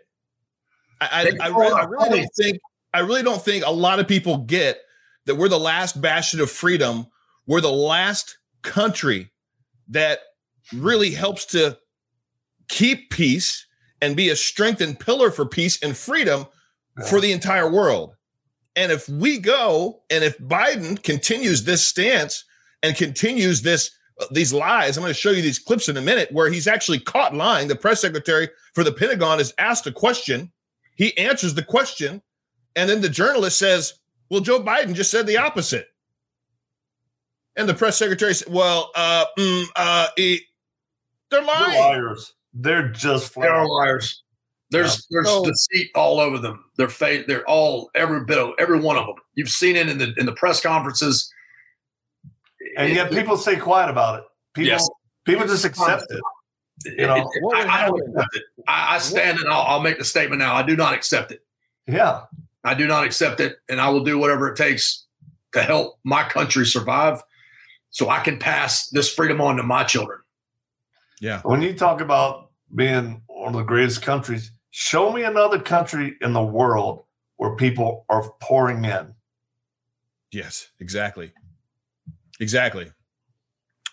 I, 1.01 1.35
I, 1.41 1.45
I, 1.45 1.47
really, 1.47 1.73
I 1.73 1.83
really 1.83 2.09
don't 2.21 2.29
think 2.35 2.59
I 2.93 2.99
really 2.99 3.23
don't 3.23 3.43
think 3.43 3.65
a 3.65 3.71
lot 3.71 3.99
of 3.99 4.07
people 4.07 4.37
get 4.37 4.79
that 5.25 5.35
we're 5.35 5.49
the 5.49 5.59
last 5.59 6.01
bastion 6.01 6.39
of 6.41 6.51
freedom. 6.51 7.07
We're 7.47 7.61
the 7.61 7.71
last 7.71 8.37
country 8.61 9.31
that 9.89 10.19
really 10.73 11.11
helps 11.11 11.45
to 11.47 11.77
keep 12.67 13.09
peace 13.09 13.65
and 14.01 14.15
be 14.15 14.29
a 14.29 14.35
strengthened 14.35 14.99
pillar 14.99 15.31
for 15.31 15.45
peace 15.45 15.81
and 15.81 15.95
freedom 15.95 16.45
for 17.07 17.19
the 17.19 17.31
entire 17.31 17.69
world. 17.69 18.15
And 18.75 18.91
if 18.91 19.07
we 19.07 19.39
go 19.39 20.01
and 20.09 20.23
if 20.23 20.37
Biden 20.37 21.01
continues 21.01 21.63
this 21.63 21.85
stance 21.85 22.45
and 22.81 22.95
continues 22.95 23.61
this 23.61 23.91
uh, 24.19 24.25
these 24.29 24.53
lies. 24.53 24.95
I'm 24.95 25.01
going 25.01 25.13
to 25.13 25.19
show 25.19 25.31
you 25.31 25.41
these 25.41 25.57
clips 25.57 25.89
in 25.89 25.97
a 25.97 26.01
minute 26.01 26.31
where 26.31 26.51
he's 26.51 26.67
actually 26.67 26.99
caught 26.99 27.33
lying. 27.33 27.67
The 27.67 27.75
press 27.75 28.01
secretary 28.01 28.49
for 28.75 28.83
the 28.83 28.91
Pentagon 28.91 29.39
is 29.39 29.53
asked 29.57 29.87
a 29.87 29.91
question. 29.91 30.51
He 30.95 31.17
answers 31.17 31.55
the 31.55 31.63
question. 31.63 32.21
And 32.75 32.89
then 32.89 33.01
the 33.01 33.09
journalist 33.09 33.57
says, 33.57 33.93
Well, 34.29 34.41
Joe 34.41 34.61
Biden 34.61 34.93
just 34.93 35.11
said 35.11 35.27
the 35.27 35.37
opposite. 35.37 35.87
And 37.55 37.69
the 37.69 37.73
press 37.73 37.97
secretary 37.97 38.33
said, 38.33 38.51
Well, 38.51 38.91
uh, 38.95 39.25
mm, 39.37 39.65
uh, 39.75 40.07
he, 40.15 40.41
they're 41.29 41.43
lying. 41.43 41.71
They're 41.71 41.79
liars. 41.79 42.33
They're 42.53 42.89
just 42.89 43.33
they're 43.35 43.65
liars. 43.65 44.23
There's 44.69 45.07
yeah. 45.09 45.17
there's 45.17 45.27
so, 45.27 45.43
deceit 45.43 45.91
all 45.95 46.19
over 46.19 46.37
them. 46.39 46.65
They're 46.77 46.89
fake. 46.89 47.27
They're 47.27 47.47
all 47.47 47.89
every 47.95 48.23
bit 48.25 48.37
of 48.37 48.51
every 48.59 48.79
one 48.79 48.97
of 48.97 49.05
them. 49.05 49.15
You've 49.35 49.49
seen 49.49 49.75
it 49.75 49.87
in 49.89 49.97
the 49.97 50.13
in 50.17 50.25
the 50.25 50.33
press 50.33 50.61
conferences 50.61 51.31
and 52.77 52.93
yet 52.93 53.11
people 53.11 53.37
stay 53.37 53.55
quiet 53.55 53.89
about 53.89 54.19
it. 54.19 54.25
People, 54.53 54.67
yes. 54.69 54.89
people 55.25 55.47
just 55.47 55.65
accept 55.65 56.05
it. 56.09 56.21
You 56.85 57.07
know, 57.07 57.29
I, 57.53 57.61
I, 57.61 57.85
don't 57.85 58.01
accept 58.09 58.35
it. 58.35 58.43
I, 58.67 58.95
I 58.95 58.97
stand 58.99 59.39
and 59.39 59.49
I'll, 59.49 59.61
I'll, 59.61 59.79
make 59.79 59.97
the 59.97 60.03
statement 60.03 60.39
now. 60.39 60.55
I 60.55 60.63
do 60.63 60.75
not 60.75 60.93
accept 60.93 61.31
it. 61.31 61.41
Yeah, 61.87 62.23
I 62.63 62.73
do 62.73 62.87
not 62.87 63.03
accept 63.03 63.39
it, 63.39 63.57
and 63.69 63.81
I 63.81 63.89
will 63.89 64.03
do 64.03 64.17
whatever 64.17 64.49
it 64.51 64.55
takes 64.55 65.05
to 65.53 65.61
help 65.61 65.99
my 66.03 66.23
country 66.23 66.65
survive, 66.65 67.21
so 67.89 68.09
I 68.09 68.21
can 68.21 68.39
pass 68.39 68.87
this 68.89 69.13
freedom 69.13 69.41
on 69.41 69.57
to 69.57 69.63
my 69.63 69.83
children. 69.83 70.19
Yeah. 71.21 71.41
When 71.43 71.61
you 71.61 71.73
talk 71.73 72.01
about 72.01 72.51
being 72.73 73.21
one 73.27 73.53
of 73.53 73.59
the 73.59 73.63
greatest 73.63 74.01
countries, 74.01 74.51
show 74.71 75.11
me 75.11 75.23
another 75.23 75.59
country 75.59 76.15
in 76.21 76.33
the 76.33 76.43
world 76.43 77.05
where 77.37 77.55
people 77.55 78.05
are 78.09 78.31
pouring 78.41 78.83
in. 78.85 79.13
Yes, 80.31 80.69
exactly. 80.79 81.31
Exactly. 82.39 82.91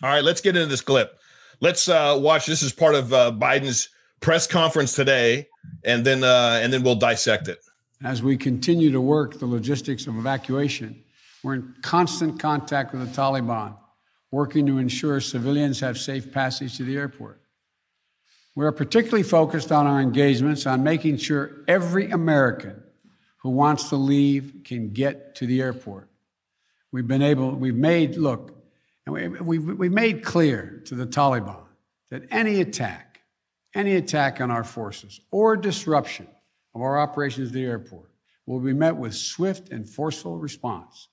All 0.01 0.09
right, 0.09 0.23
let's 0.23 0.41
get 0.41 0.55
into 0.55 0.67
this 0.67 0.81
clip. 0.81 1.19
Let's 1.59 1.87
uh, 1.87 2.17
watch. 2.19 2.47
This 2.47 2.63
is 2.63 2.73
part 2.73 2.95
of 2.95 3.13
uh, 3.13 3.31
Biden's 3.31 3.89
press 4.19 4.47
conference 4.47 4.95
today, 4.95 5.47
and 5.83 6.03
then 6.03 6.23
uh, 6.23 6.59
and 6.61 6.73
then 6.73 6.81
we'll 6.81 6.95
dissect 6.95 7.47
it. 7.47 7.59
As 8.03 8.23
we 8.23 8.35
continue 8.35 8.91
to 8.91 9.01
work 9.01 9.37
the 9.37 9.45
logistics 9.45 10.07
of 10.07 10.17
evacuation, 10.17 11.03
we're 11.43 11.55
in 11.55 11.75
constant 11.81 12.39
contact 12.39 12.93
with 12.93 13.01
the 13.07 13.21
Taliban, 13.21 13.75
working 14.31 14.65
to 14.65 14.79
ensure 14.79 15.21
civilians 15.21 15.79
have 15.81 15.99
safe 15.99 16.31
passage 16.31 16.77
to 16.77 16.83
the 16.83 16.97
airport. 16.97 17.41
We 18.55 18.65
are 18.65 18.71
particularly 18.71 19.23
focused 19.23 19.71
on 19.71 19.85
our 19.85 20.01
engagements 20.01 20.65
on 20.65 20.83
making 20.83 21.17
sure 21.17 21.63
every 21.67 22.09
American 22.09 22.81
who 23.37 23.51
wants 23.51 23.89
to 23.89 23.95
leave 23.95 24.61
can 24.65 24.89
get 24.89 25.35
to 25.35 25.45
the 25.45 25.61
airport. 25.61 26.09
We've 26.91 27.07
been 27.07 27.21
able, 27.21 27.51
we've 27.51 27.75
made, 27.75 28.17
look, 28.17 28.55
and 29.05 29.13
we, 29.15 29.57
we've, 29.57 29.79
we've 29.79 29.91
made 29.91 30.23
clear 30.23 30.81
to 30.85 30.95
the 30.95 31.05
Taliban 31.05 31.63
that 32.09 32.23
any 32.29 32.61
attack, 32.61 33.21
any 33.73 33.95
attack 33.95 34.41
on 34.41 34.51
our 34.51 34.63
forces 34.63 35.21
or 35.31 35.55
disruption 35.55 36.27
of 36.73 36.81
our 36.81 36.99
operations 36.99 37.49
at 37.49 37.53
the 37.53 37.63
airport 37.63 38.09
will 38.45 38.59
be 38.59 38.73
met 38.73 38.95
with 38.95 39.13
swift 39.13 39.69
and 39.69 39.87
forceful 39.87 40.37
response. 40.37 41.09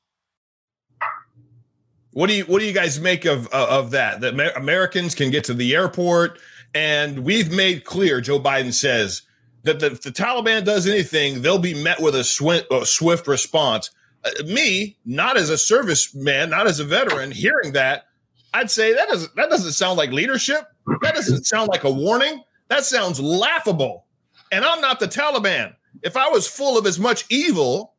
What 2.12 2.28
do 2.28 2.34
you 2.34 2.44
what 2.44 2.60
do 2.60 2.64
you 2.64 2.72
guys 2.72 2.98
make 2.98 3.24
of 3.26 3.46
of 3.48 3.90
that? 3.92 4.20
That 4.20 4.56
Americans 4.56 5.14
can 5.14 5.30
get 5.30 5.44
to 5.44 5.54
the 5.54 5.74
airport, 5.74 6.40
and 6.74 7.20
we've 7.20 7.52
made 7.52 7.84
clear. 7.84 8.20
Joe 8.20 8.40
Biden 8.40 8.72
says 8.72 9.22
that 9.62 9.80
the, 9.80 9.86
if 9.86 10.02
the 10.02 10.10
Taliban 10.10 10.64
does 10.64 10.86
anything, 10.86 11.42
they'll 11.42 11.58
be 11.58 11.80
met 11.80 12.00
with 12.00 12.14
a 12.14 12.24
swift, 12.24 12.66
swift 12.84 13.28
response. 13.28 13.90
Uh, 14.24 14.30
me, 14.46 14.96
not 15.04 15.36
as 15.36 15.50
a 15.50 15.54
serviceman, 15.54 16.50
not 16.50 16.66
as 16.66 16.80
a 16.80 16.84
veteran, 16.84 17.30
hearing 17.30 17.72
that, 17.72 18.06
I'd 18.54 18.70
say 18.70 18.94
that 18.94 19.08
doesn't 19.08 19.36
that 19.36 19.50
doesn't 19.50 19.72
sound 19.72 19.98
like 19.98 20.10
leadership. 20.10 20.66
That 21.02 21.14
doesn't 21.14 21.44
sound 21.44 21.68
like 21.68 21.84
a 21.84 21.90
warning. 21.90 22.42
That 22.68 22.84
sounds 22.84 23.20
laughable. 23.20 24.06
And 24.52 24.64
I'm 24.64 24.80
not 24.80 25.00
the 25.00 25.06
Taliban. 25.06 25.74
If 26.02 26.16
I 26.16 26.28
was 26.28 26.46
full 26.46 26.78
of 26.78 26.86
as 26.86 26.98
much 26.98 27.24
evil 27.28 27.94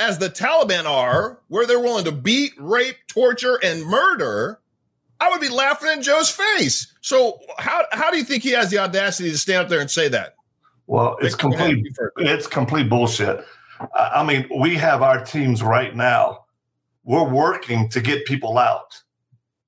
as 0.00 0.18
the 0.18 0.28
Taliban 0.28 0.84
are, 0.84 1.40
where 1.48 1.66
they're 1.66 1.80
willing 1.80 2.04
to 2.04 2.12
beat, 2.12 2.52
rape, 2.58 2.96
torture, 3.08 3.58
and 3.62 3.84
murder, 3.84 4.60
I 5.20 5.28
would 5.30 5.40
be 5.40 5.48
laughing 5.48 5.90
in 5.90 6.02
Joe's 6.02 6.30
face. 6.30 6.92
So 7.00 7.38
how 7.58 7.84
how 7.92 8.10
do 8.10 8.18
you 8.18 8.24
think 8.24 8.42
he 8.42 8.50
has 8.52 8.70
the 8.70 8.78
audacity 8.78 9.30
to 9.30 9.38
stand 9.38 9.62
up 9.62 9.68
there 9.68 9.80
and 9.80 9.90
say 9.90 10.08
that? 10.08 10.36
Well, 10.86 11.16
it's 11.20 11.34
complete 11.34 11.84
it's 12.16 12.46
complete 12.46 12.88
bullshit. 12.88 13.44
I 13.94 14.24
mean, 14.24 14.48
we 14.58 14.76
have 14.76 15.02
our 15.02 15.24
teams 15.24 15.62
right 15.62 15.94
now. 15.94 16.44
We're 17.04 17.28
working 17.28 17.88
to 17.90 18.00
get 18.00 18.26
people 18.26 18.58
out. 18.58 19.02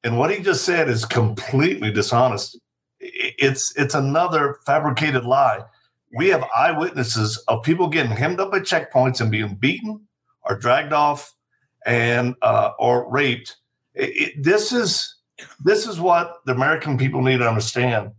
And 0.02 0.18
what 0.18 0.30
he 0.30 0.42
just 0.42 0.64
said 0.64 0.88
is 0.88 1.04
completely 1.04 1.92
dishonest. 1.92 2.58
It's 3.00 3.72
it's 3.76 3.94
another 3.94 4.58
fabricated 4.66 5.24
lie. 5.24 5.62
We 6.12 6.28
have 6.28 6.44
eyewitnesses 6.56 7.36
of 7.48 7.62
people 7.62 7.88
getting 7.88 8.12
hemmed 8.12 8.40
up 8.40 8.52
at 8.54 8.62
checkpoints 8.62 9.20
and 9.20 9.30
being 9.30 9.54
beaten 9.54 10.06
or 10.42 10.56
dragged 10.56 10.92
off 10.92 11.34
and 11.86 12.34
uh, 12.42 12.72
or 12.78 13.10
raped. 13.10 13.56
It, 13.94 14.10
it, 14.10 14.42
this 14.42 14.72
is 14.72 15.16
this 15.64 15.86
is 15.86 16.00
what 16.00 16.40
the 16.46 16.52
American 16.52 16.98
people 16.98 17.22
need 17.22 17.38
to 17.38 17.48
understand. 17.48 18.12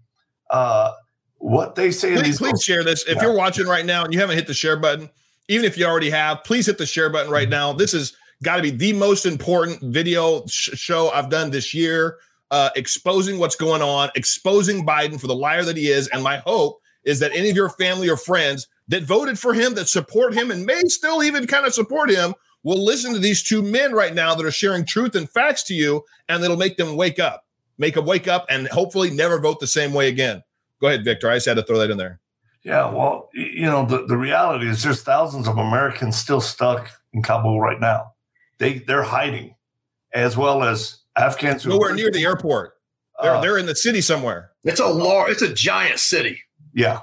Uh, 0.50 0.92
what 1.38 1.76
they 1.76 1.92
say. 1.92 2.16
Please, 2.16 2.38
please 2.38 2.64
share 2.64 2.84
this. 2.84 3.04
If 3.08 3.16
yeah. 3.16 3.24
you're 3.24 3.36
watching 3.36 3.66
right 3.66 3.86
now 3.86 4.04
and 4.04 4.14
you 4.14 4.20
haven't 4.20 4.36
hit 4.36 4.48
the 4.48 4.54
share 4.54 4.78
button, 4.78 5.10
even 5.48 5.66
if 5.66 5.78
you 5.78 5.86
already 5.86 6.10
have, 6.10 6.44
please 6.44 6.68
hit 6.68 6.78
the 6.78 6.86
share 6.86 7.10
button 7.10 7.32
right 7.32 7.50
now. 7.50 7.74
This 7.74 7.94
is 7.94 8.16
got 8.44 8.58
to 8.58 8.62
be 8.62 8.72
the 8.72 8.94
most 8.94 9.26
important 9.26 9.82
video 9.82 10.46
sh- 10.48 10.72
show 10.74 11.10
I've 11.10 11.30
done 11.30 11.52
this 11.52 11.74
year, 11.74 12.18
uh, 12.52 12.70
exposing 12.76 13.40
what's 13.40 13.56
going 13.56 13.82
on, 13.82 14.10
exposing 14.16 14.86
Biden 14.86 15.20
for 15.20 15.28
the 15.28 15.36
liar 15.36 15.64
that 15.64 15.78
he 15.78 15.88
is. 15.88 16.08
And 16.08 16.24
my 16.24 16.38
hope 16.38 16.81
is 17.04 17.20
that 17.20 17.32
any 17.34 17.50
of 17.50 17.56
your 17.56 17.70
family 17.70 18.10
or 18.10 18.18
friends 18.18 18.68
that 18.88 19.04
voted 19.04 19.40
for 19.40 19.54
him, 19.54 19.74
that 19.76 19.88
support 19.88 20.34
him, 20.34 20.52
and 20.52 20.66
may 20.66 20.82
still 20.86 21.24
even 21.24 21.48
kind 21.48 21.66
of 21.66 21.74
support 21.74 22.10
him, 22.10 22.34
will 22.64 22.84
listen 22.84 23.14
to 23.14 23.20
these 23.20 23.42
two 23.42 23.62
men 23.62 23.94
right 23.94 24.14
now 24.14 24.36
that 24.36 24.46
are 24.46 24.52
sharing 24.52 24.86
truth 24.86 25.16
and 25.16 25.30
facts 25.30 25.64
to 25.64 25.74
you, 25.74 26.04
and 26.30 26.44
it'll 26.44 26.58
make 26.58 26.78
them 26.78 26.96
wake 26.96 27.20
up, 27.20 27.46
make 27.78 27.96
them 27.96 28.06
wake 28.06 28.28
up, 28.28 28.46
and 28.50 28.68
hopefully 28.68 29.10
never 29.10 29.40
vote 29.40 29.60
the 29.60 29.68
same 29.68 29.94
way 29.94 30.10
again. 30.10 30.44
Go 30.80 30.88
ahead, 30.88 31.04
Victor. 31.04 31.30
I 31.30 31.36
just 31.36 31.48
had 31.48 31.58
to 31.58 31.64
throw 31.64 31.80
that 31.80 31.90
in 31.92 31.98
there. 31.98 32.20
Yeah, 32.64 32.92
well, 32.92 33.30
you 33.34 33.66
know, 33.66 33.86
the, 33.86 34.06
the 34.06 34.18
reality 34.18 34.68
is 34.68 34.84
there's 34.84 35.02
thousands 35.02 35.48
of 35.48 35.58
Americans 35.58 36.16
still 36.16 36.42
stuck 36.42 36.92
in 37.14 37.24
Kabul 37.24 37.60
right 37.60 37.80
now. 37.80 38.14
They 38.60 38.80
they're 38.80 39.02
hiding, 39.02 39.56
as 40.14 40.38
well 40.38 40.64
as 40.64 41.00
Afghans. 41.18 41.66
Nowhere 41.66 41.96
near 41.96 42.12
the 42.12 42.24
airport. 42.24 42.78
They're 43.22 43.36
uh, 43.36 43.42
they're 43.42 43.58
in 43.58 43.66
the 43.66 43.76
city 43.76 44.02
somewhere. 44.02 44.52
It's 44.64 44.80
a 44.80 44.86
large. 44.86 45.32
It's 45.32 45.42
a 45.42 45.52
giant 45.52 46.00
city. 46.00 46.40
Yeah, 46.74 47.02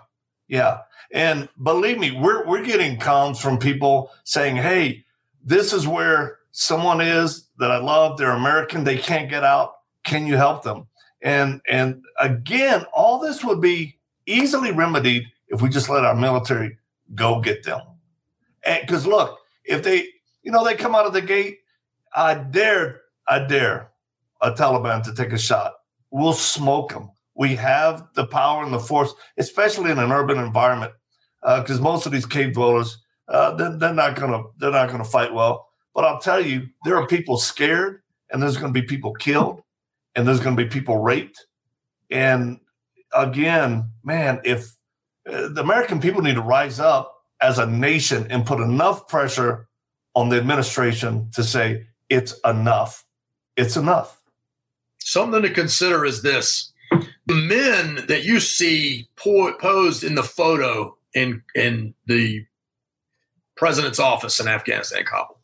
yeah. 0.49 0.81
And 1.13 1.49
believe 1.63 1.99
me, 1.99 2.11
we're 2.13 2.47
we're 2.47 2.65
getting 2.65 2.99
calls 2.99 3.41
from 3.41 3.59
people 3.59 4.11
saying, 4.25 4.57
"Hey, 4.57 5.05
this 5.45 5.73
is 5.73 5.87
where 5.87 6.39
someone 6.53 7.01
is 7.01 7.49
that 7.59 7.71
I 7.71 7.79
love. 7.79 8.19
They're 8.19 8.31
American. 8.33 8.85
They 8.85 8.99
can't 8.99 9.31
get 9.31 9.45
out. 9.45 9.75
Can 10.05 10.27
you 10.27 10.37
help 10.37 10.63
them?" 10.65 10.87
And 11.23 11.61
and 11.69 12.03
again, 12.21 12.85
all 12.93 13.19
this 13.19 13.45
would 13.45 13.61
be 13.61 13.99
easily 14.27 14.73
remedied 14.73 15.25
if 15.49 15.63
we 15.63 15.69
just 15.69 15.89
let 15.89 16.05
our 16.05 16.15
military 16.15 16.77
go 17.15 17.41
get 17.41 17.65
them. 17.65 17.81
And 18.65 18.81
because 18.83 19.07
look, 19.07 19.39
if 19.65 19.83
they, 19.83 20.07
you 20.43 20.53
know, 20.53 20.65
they 20.65 20.75
come 20.75 20.95
out 20.95 21.07
of 21.07 21.13
the 21.13 21.23
gate, 21.23 21.61
I 22.15 22.35
dare, 22.35 23.03
I 23.27 23.41
dare 23.41 23.91
a 24.43 24.53
Taliban 24.53 25.03
to 25.05 25.15
take 25.15 25.33
a 25.33 25.39
shot. 25.39 25.75
We'll 26.11 26.33
smoke 26.33 26.93
them. 26.93 27.11
We 27.38 27.55
have 27.55 28.09
the 28.14 28.27
power 28.27 28.64
and 28.64 28.74
the 28.74 28.81
force, 28.81 29.14
especially 29.38 29.90
in 29.90 29.98
an 29.98 30.12
urban 30.12 30.38
environment, 30.38 30.92
because 31.40 31.79
uh, 31.79 31.83
most 31.83 32.05
of 32.05 32.12
these 32.12 32.27
cave 32.27 32.53
dwellers, 32.53 32.98
uh, 33.29 33.55
they're, 33.55 33.77
they're 33.79 33.94
not 33.94 34.16
gonna, 34.16 34.42
they're 34.59 34.72
not 34.72 34.90
gonna 34.90 35.05
fight 35.05 35.33
well. 35.33 35.68
But 35.94 36.05
I'll 36.05 36.20
tell 36.20 36.40
you, 36.40 36.68
there 36.85 36.96
are 36.96 37.07
people 37.07 37.38
scared, 37.38 38.03
and 38.31 38.42
there's 38.42 38.57
going 38.57 38.72
to 38.72 38.81
be 38.81 38.87
people 38.87 39.12
killed, 39.14 39.62
and 40.14 40.29
there's 40.29 40.38
going 40.38 40.57
to 40.57 40.62
be 40.62 40.68
people 40.68 40.98
raped. 40.98 41.46
And 42.11 42.61
again, 43.12 43.90
man, 44.05 44.40
if 44.44 44.77
uh, 45.29 45.48
the 45.48 45.61
American 45.61 46.01
people 46.01 46.22
need 46.22 46.37
to 46.37 46.40
rise 46.40 46.79
up 46.79 47.14
as 47.40 47.59
a 47.59 47.66
nation 47.66 48.27
and 48.31 48.46
put 48.46 48.61
enough 48.61 49.09
pressure 49.09 49.68
on 50.14 50.29
the 50.29 50.37
administration 50.37 51.31
to 51.35 51.42
say 51.42 51.87
it's 52.09 52.38
enough. 52.44 53.05
It's 53.57 53.77
enough. 53.77 54.22
Something 54.98 55.42
to 55.42 55.51
consider 55.51 56.05
is 56.05 56.22
this 56.22 56.72
the 57.29 57.35
men 57.35 58.07
that 58.09 58.25
you 58.25 58.41
see 58.41 59.07
posed 59.17 60.03
in 60.03 60.14
the 60.14 60.23
photo 60.23 60.97
in, 61.14 61.43
in 61.55 61.95
the 62.07 62.45
president's 63.55 63.99
office 63.99 64.41
in 64.41 64.49
Afghanistan, 64.49 65.05
Kabul, 65.05 65.38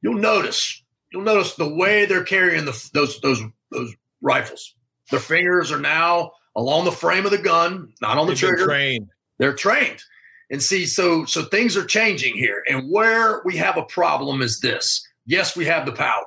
you'll 0.00 0.14
notice 0.14 0.82
you'll 1.12 1.24
notice 1.24 1.54
the 1.54 1.68
way 1.68 2.06
they're 2.06 2.24
carrying 2.24 2.64
the, 2.64 2.90
those 2.94 3.20
those 3.20 3.42
those 3.72 3.92
rifles. 4.22 4.74
Their 5.10 5.20
fingers 5.20 5.72
are 5.72 5.80
now 5.80 6.32
along 6.54 6.84
the 6.84 6.92
frame 6.92 7.24
of 7.24 7.32
the 7.32 7.38
gun, 7.38 7.92
not 8.00 8.16
on 8.16 8.26
the 8.26 8.32
They've 8.32 8.40
trigger. 8.40 8.66
Trained. 8.66 9.08
They're 9.38 9.54
trained. 9.54 10.02
And 10.50 10.62
see, 10.62 10.86
so 10.86 11.24
so 11.24 11.44
things 11.44 11.76
are 11.76 11.84
changing 11.84 12.36
here. 12.36 12.62
And 12.68 12.90
where 12.90 13.42
we 13.44 13.56
have 13.56 13.76
a 13.76 13.82
problem 13.82 14.40
is 14.40 14.60
this. 14.60 15.04
Yes, 15.26 15.56
we 15.56 15.64
have 15.64 15.84
the 15.84 15.92
power. 15.92 16.24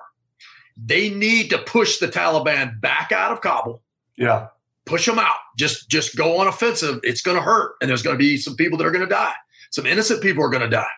They 0.76 1.10
need 1.10 1.50
to 1.52 1.60
push 1.60 1.98
the 2.00 2.08
Taliban 2.08 2.82
back 2.82 3.12
out 3.14 3.32
of 3.32 3.42
Kabul. 3.42 3.82
Yeah. 4.18 4.48
Push 4.92 5.06
them 5.06 5.20
out. 5.20 5.38
Just 5.58 5.90
just 5.90 6.16
go 6.18 6.38
on 6.40 6.48
offensive. 6.48 7.00
It's 7.04 7.22
going 7.22 7.38
to 7.38 7.44
hurt 7.44 7.76
and 7.82 7.90
there's 7.90 8.04
going 8.04 8.16
to 8.16 8.20
be 8.20 8.36
some 8.36 8.56
people 8.56 8.78
that 8.78 8.86
are 8.86 8.92
going 8.92 9.08
to 9.08 9.10
die. 9.10 9.34
Some 9.72 9.86
innocent 9.86 10.22
people 10.22 10.44
are 10.44 10.50
going 10.50 10.64
to 10.64 10.70
die. 10.70 10.92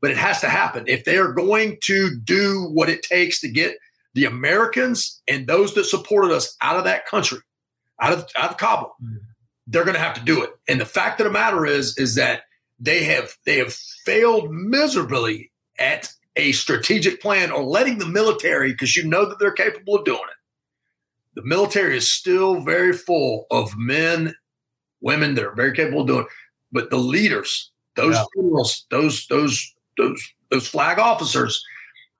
But 0.00 0.12
it 0.12 0.16
has 0.16 0.40
to 0.42 0.48
happen. 0.48 0.84
If 0.86 1.04
they 1.04 1.16
are 1.16 1.32
going 1.32 1.78
to 1.84 2.16
do 2.22 2.68
what 2.72 2.88
it 2.88 3.02
takes 3.02 3.40
to 3.40 3.48
get 3.48 3.76
the 4.14 4.26
Americans 4.26 5.20
and 5.26 5.46
those 5.46 5.74
that 5.74 5.84
supported 5.84 6.32
us 6.32 6.56
out 6.60 6.76
of 6.76 6.84
that 6.84 7.06
country, 7.06 7.40
out 8.00 8.12
of 8.12 8.26
out 8.36 8.52
of 8.52 8.56
Kabul, 8.58 8.94
mm-hmm. 9.02 9.16
they're 9.66 9.84
going 9.84 9.96
to 9.96 10.00
have 10.00 10.14
to 10.14 10.24
do 10.24 10.42
it. 10.42 10.50
And 10.68 10.80
the 10.80 10.86
fact 10.86 11.20
of 11.20 11.24
the 11.24 11.32
matter 11.32 11.66
is, 11.66 11.98
is 11.98 12.14
that 12.14 12.42
they 12.78 13.02
have 13.04 13.32
they 13.44 13.58
have 13.58 13.72
failed 14.04 14.52
miserably 14.52 15.50
at 15.78 16.12
a 16.36 16.52
strategic 16.52 17.20
plan 17.20 17.50
or 17.50 17.62
letting 17.62 17.98
the 17.98 18.06
military, 18.06 18.72
because 18.72 18.96
you 18.96 19.04
know 19.04 19.28
that 19.28 19.38
they're 19.38 19.52
capable 19.52 19.96
of 19.96 20.04
doing 20.04 20.20
it. 20.20 20.36
The 21.34 21.42
military 21.42 21.96
is 21.96 22.10
still 22.10 22.60
very 22.60 22.92
full 22.92 23.46
of 23.50 23.76
men, 23.76 24.34
women 25.00 25.34
that 25.34 25.44
are 25.44 25.54
very 25.54 25.74
capable 25.74 26.02
of 26.02 26.06
doing 26.06 26.20
it. 26.22 26.26
But 26.72 26.90
the 26.90 26.98
leaders, 26.98 27.70
those 27.96 28.14
yeah. 28.14 28.24
generals, 28.36 28.86
those 28.90 29.26
those 29.28 29.74
those 29.96 30.34
those 30.50 30.68
flag 30.68 30.98
officers, 30.98 31.62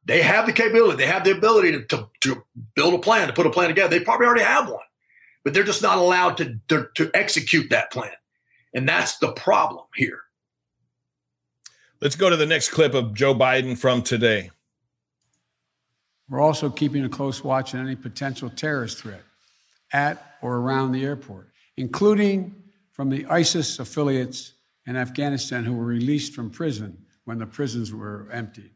they 0.05 0.22
have 0.22 0.46
the 0.46 0.53
capability, 0.53 0.96
they 0.96 1.07
have 1.07 1.25
the 1.25 1.33
ability 1.33 1.72
to, 1.72 1.85
to, 1.85 2.09
to, 2.22 2.42
build 2.75 2.94
a 2.94 2.98
plan, 2.98 3.29
to 3.29 3.35
put 3.35 3.46
a 3.46 3.51
plan 3.51 3.68
together. 3.68 3.88
They 3.88 4.05
probably 4.05 4.27
already 4.27 4.44
have 4.44 4.68
one, 4.68 4.81
but 5.44 5.55
they're 5.55 5.62
just 5.64 5.83
not 5.83 5.98
allowed 5.98 6.37
to, 6.38 6.59
to, 6.68 6.88
to 6.96 7.11
execute 7.14 7.70
that 7.70 7.92
plan. 7.92 8.11
And 8.75 8.88
that's 8.88 9.18
the 9.18 9.33
problem 9.33 9.85
here. 9.94 10.20
Let's 12.01 12.16
go 12.16 12.31
to 12.31 12.37
the 12.37 12.46
next 12.46 12.70
clip 12.70 12.94
of 12.94 13.14
Joe 13.14 13.35
Biden 13.35 13.79
from 13.79 14.03
today. 14.03 14.51
We're 16.32 16.40
also 16.40 16.70
keeping 16.70 17.04
a 17.04 17.10
close 17.10 17.44
watch 17.44 17.74
on 17.74 17.84
any 17.84 17.94
potential 17.94 18.48
terrorist 18.48 18.96
threat 18.96 19.20
at 19.92 20.36
or 20.40 20.56
around 20.56 20.92
the 20.92 21.04
airport, 21.04 21.50
including 21.76 22.54
from 22.90 23.10
the 23.10 23.26
ISIS 23.26 23.78
affiliates 23.78 24.54
in 24.86 24.96
Afghanistan 24.96 25.62
who 25.62 25.74
were 25.74 25.84
released 25.84 26.32
from 26.32 26.48
prison 26.48 26.96
when 27.26 27.36
the 27.36 27.44
prisons 27.44 27.92
were 27.92 28.30
emptied. 28.32 28.70